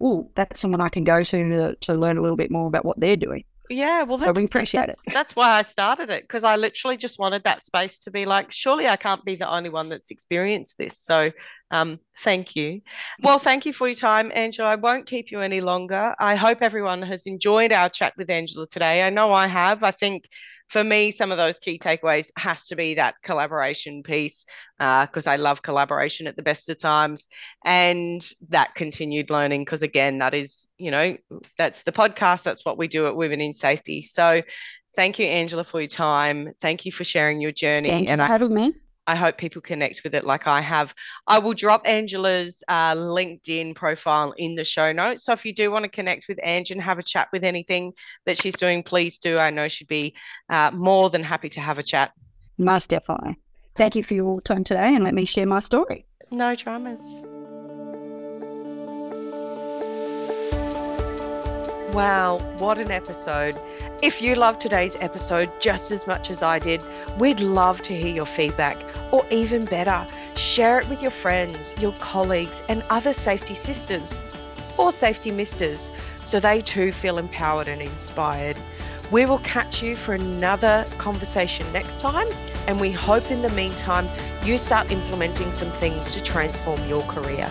Oh, 0.00 0.30
that's 0.34 0.60
someone 0.60 0.80
I 0.80 0.88
can 0.88 1.04
go 1.04 1.22
to, 1.22 1.48
to 1.48 1.76
to 1.76 1.94
learn 1.94 2.18
a 2.18 2.22
little 2.22 2.36
bit 2.36 2.50
more 2.50 2.66
about 2.66 2.84
what 2.84 3.00
they're 3.00 3.16
doing. 3.16 3.44
Yeah, 3.70 4.02
well, 4.02 4.20
so 4.20 4.32
we 4.32 4.44
appreciate 4.44 4.90
it. 4.90 4.98
That's 5.06 5.34
why 5.34 5.50
I 5.50 5.62
started 5.62 6.10
it 6.10 6.24
because 6.24 6.44
I 6.44 6.56
literally 6.56 6.96
just 6.98 7.18
wanted 7.18 7.44
that 7.44 7.62
space 7.62 7.98
to 8.00 8.10
be 8.10 8.26
like, 8.26 8.52
surely 8.52 8.86
I 8.86 8.96
can't 8.96 9.24
be 9.24 9.36
the 9.36 9.50
only 9.50 9.70
one 9.70 9.88
that's 9.88 10.10
experienced 10.10 10.76
this. 10.76 10.98
So, 10.98 11.30
um, 11.70 11.98
thank 12.20 12.56
you. 12.56 12.82
Well, 13.22 13.38
thank 13.38 13.64
you 13.64 13.72
for 13.72 13.88
your 13.88 13.96
time, 13.96 14.30
Angela. 14.34 14.68
I 14.68 14.74
won't 14.76 15.06
keep 15.06 15.30
you 15.30 15.40
any 15.40 15.62
longer. 15.62 16.14
I 16.18 16.36
hope 16.36 16.58
everyone 16.60 17.00
has 17.02 17.26
enjoyed 17.26 17.72
our 17.72 17.88
chat 17.88 18.12
with 18.18 18.28
Angela 18.28 18.66
today. 18.66 19.02
I 19.02 19.10
know 19.10 19.32
I 19.32 19.46
have. 19.46 19.82
I 19.82 19.92
think 19.92 20.28
for 20.68 20.82
me, 20.82 21.10
some 21.10 21.30
of 21.30 21.38
those 21.38 21.58
key 21.58 21.78
takeaways 21.78 22.30
has 22.36 22.64
to 22.64 22.76
be 22.76 22.94
that 22.94 23.14
collaboration 23.22 24.02
piece 24.02 24.44
because 24.78 25.26
uh, 25.26 25.30
I 25.30 25.36
love 25.36 25.62
collaboration 25.62 26.26
at 26.26 26.36
the 26.36 26.42
best 26.42 26.68
of 26.68 26.78
times 26.78 27.28
and 27.64 28.26
that 28.48 28.74
continued 28.74 29.30
learning 29.30 29.62
because 29.62 29.82
again, 29.82 30.18
that 30.18 30.34
is, 30.34 30.68
you 30.78 30.90
know, 30.90 31.16
that's 31.58 31.82
the 31.82 31.92
podcast. 31.92 32.42
That's 32.42 32.64
what 32.64 32.78
we 32.78 32.88
do 32.88 33.06
at 33.06 33.16
Women 33.16 33.40
in 33.40 33.54
Safety. 33.54 34.02
So 34.02 34.42
thank 34.96 35.18
you, 35.18 35.26
Angela, 35.26 35.64
for 35.64 35.80
your 35.80 35.88
time. 35.88 36.52
Thank 36.60 36.86
you 36.86 36.92
for 36.92 37.04
sharing 37.04 37.40
your 37.40 37.52
journey. 37.52 37.90
Thank 37.90 38.08
and 38.08 38.20
you 38.20 38.26
for 38.26 38.32
having 38.32 38.54
me. 38.54 38.74
I 39.06 39.16
hope 39.16 39.36
people 39.36 39.60
connect 39.60 40.02
with 40.04 40.14
it 40.14 40.24
like 40.24 40.46
I 40.46 40.60
have. 40.60 40.94
I 41.26 41.38
will 41.38 41.52
drop 41.52 41.86
Angela's 41.86 42.62
uh, 42.68 42.94
LinkedIn 42.94 43.74
profile 43.74 44.32
in 44.38 44.54
the 44.54 44.64
show 44.64 44.92
notes. 44.92 45.24
So 45.24 45.32
if 45.32 45.44
you 45.44 45.52
do 45.52 45.70
want 45.70 45.84
to 45.84 45.90
connect 45.90 46.26
with 46.28 46.38
Ange 46.42 46.70
and 46.70 46.80
have 46.80 46.98
a 46.98 47.02
chat 47.02 47.28
with 47.32 47.44
anything 47.44 47.92
that 48.26 48.40
she's 48.40 48.54
doing, 48.54 48.82
please 48.82 49.18
do. 49.18 49.38
I 49.38 49.50
know 49.50 49.68
she'd 49.68 49.88
be 49.88 50.14
uh, 50.48 50.70
more 50.72 51.10
than 51.10 51.22
happy 51.22 51.48
to 51.50 51.60
have 51.60 51.78
a 51.78 51.82
chat. 51.82 52.12
Most 52.56 52.90
definitely. 52.90 53.38
Thank 53.76 53.96
you 53.96 54.04
for 54.04 54.14
your 54.14 54.40
time 54.40 54.64
today 54.64 54.94
and 54.94 55.04
let 55.04 55.14
me 55.14 55.24
share 55.24 55.46
my 55.46 55.58
story. 55.58 56.06
No 56.30 56.54
dramas. 56.54 57.24
Wow, 61.94 62.40
what 62.58 62.78
an 62.78 62.90
episode. 62.90 63.56
If 64.02 64.20
you 64.20 64.34
loved 64.34 64.60
today's 64.60 64.96
episode 64.98 65.48
just 65.60 65.92
as 65.92 66.08
much 66.08 66.28
as 66.28 66.42
I 66.42 66.58
did, 66.58 66.80
we'd 67.20 67.38
love 67.38 67.82
to 67.82 67.96
hear 67.96 68.12
your 68.12 68.26
feedback, 68.26 68.84
or 69.12 69.24
even 69.30 69.64
better, 69.64 70.04
share 70.34 70.80
it 70.80 70.88
with 70.88 71.02
your 71.02 71.12
friends, 71.12 71.72
your 71.78 71.92
colleagues, 72.00 72.64
and 72.68 72.82
other 72.90 73.12
safety 73.12 73.54
sisters 73.54 74.20
or 74.76 74.90
safety 74.90 75.30
misters 75.30 75.88
so 76.24 76.40
they 76.40 76.60
too 76.62 76.90
feel 76.90 77.16
empowered 77.16 77.68
and 77.68 77.80
inspired. 77.80 78.58
We 79.12 79.24
will 79.24 79.38
catch 79.38 79.80
you 79.80 79.94
for 79.94 80.14
another 80.14 80.84
conversation 80.98 81.72
next 81.72 82.00
time, 82.00 82.26
and 82.66 82.80
we 82.80 82.90
hope 82.90 83.30
in 83.30 83.40
the 83.40 83.50
meantime 83.50 84.08
you 84.44 84.58
start 84.58 84.90
implementing 84.90 85.52
some 85.52 85.70
things 85.70 86.12
to 86.14 86.20
transform 86.20 86.88
your 86.88 87.02
career. 87.04 87.48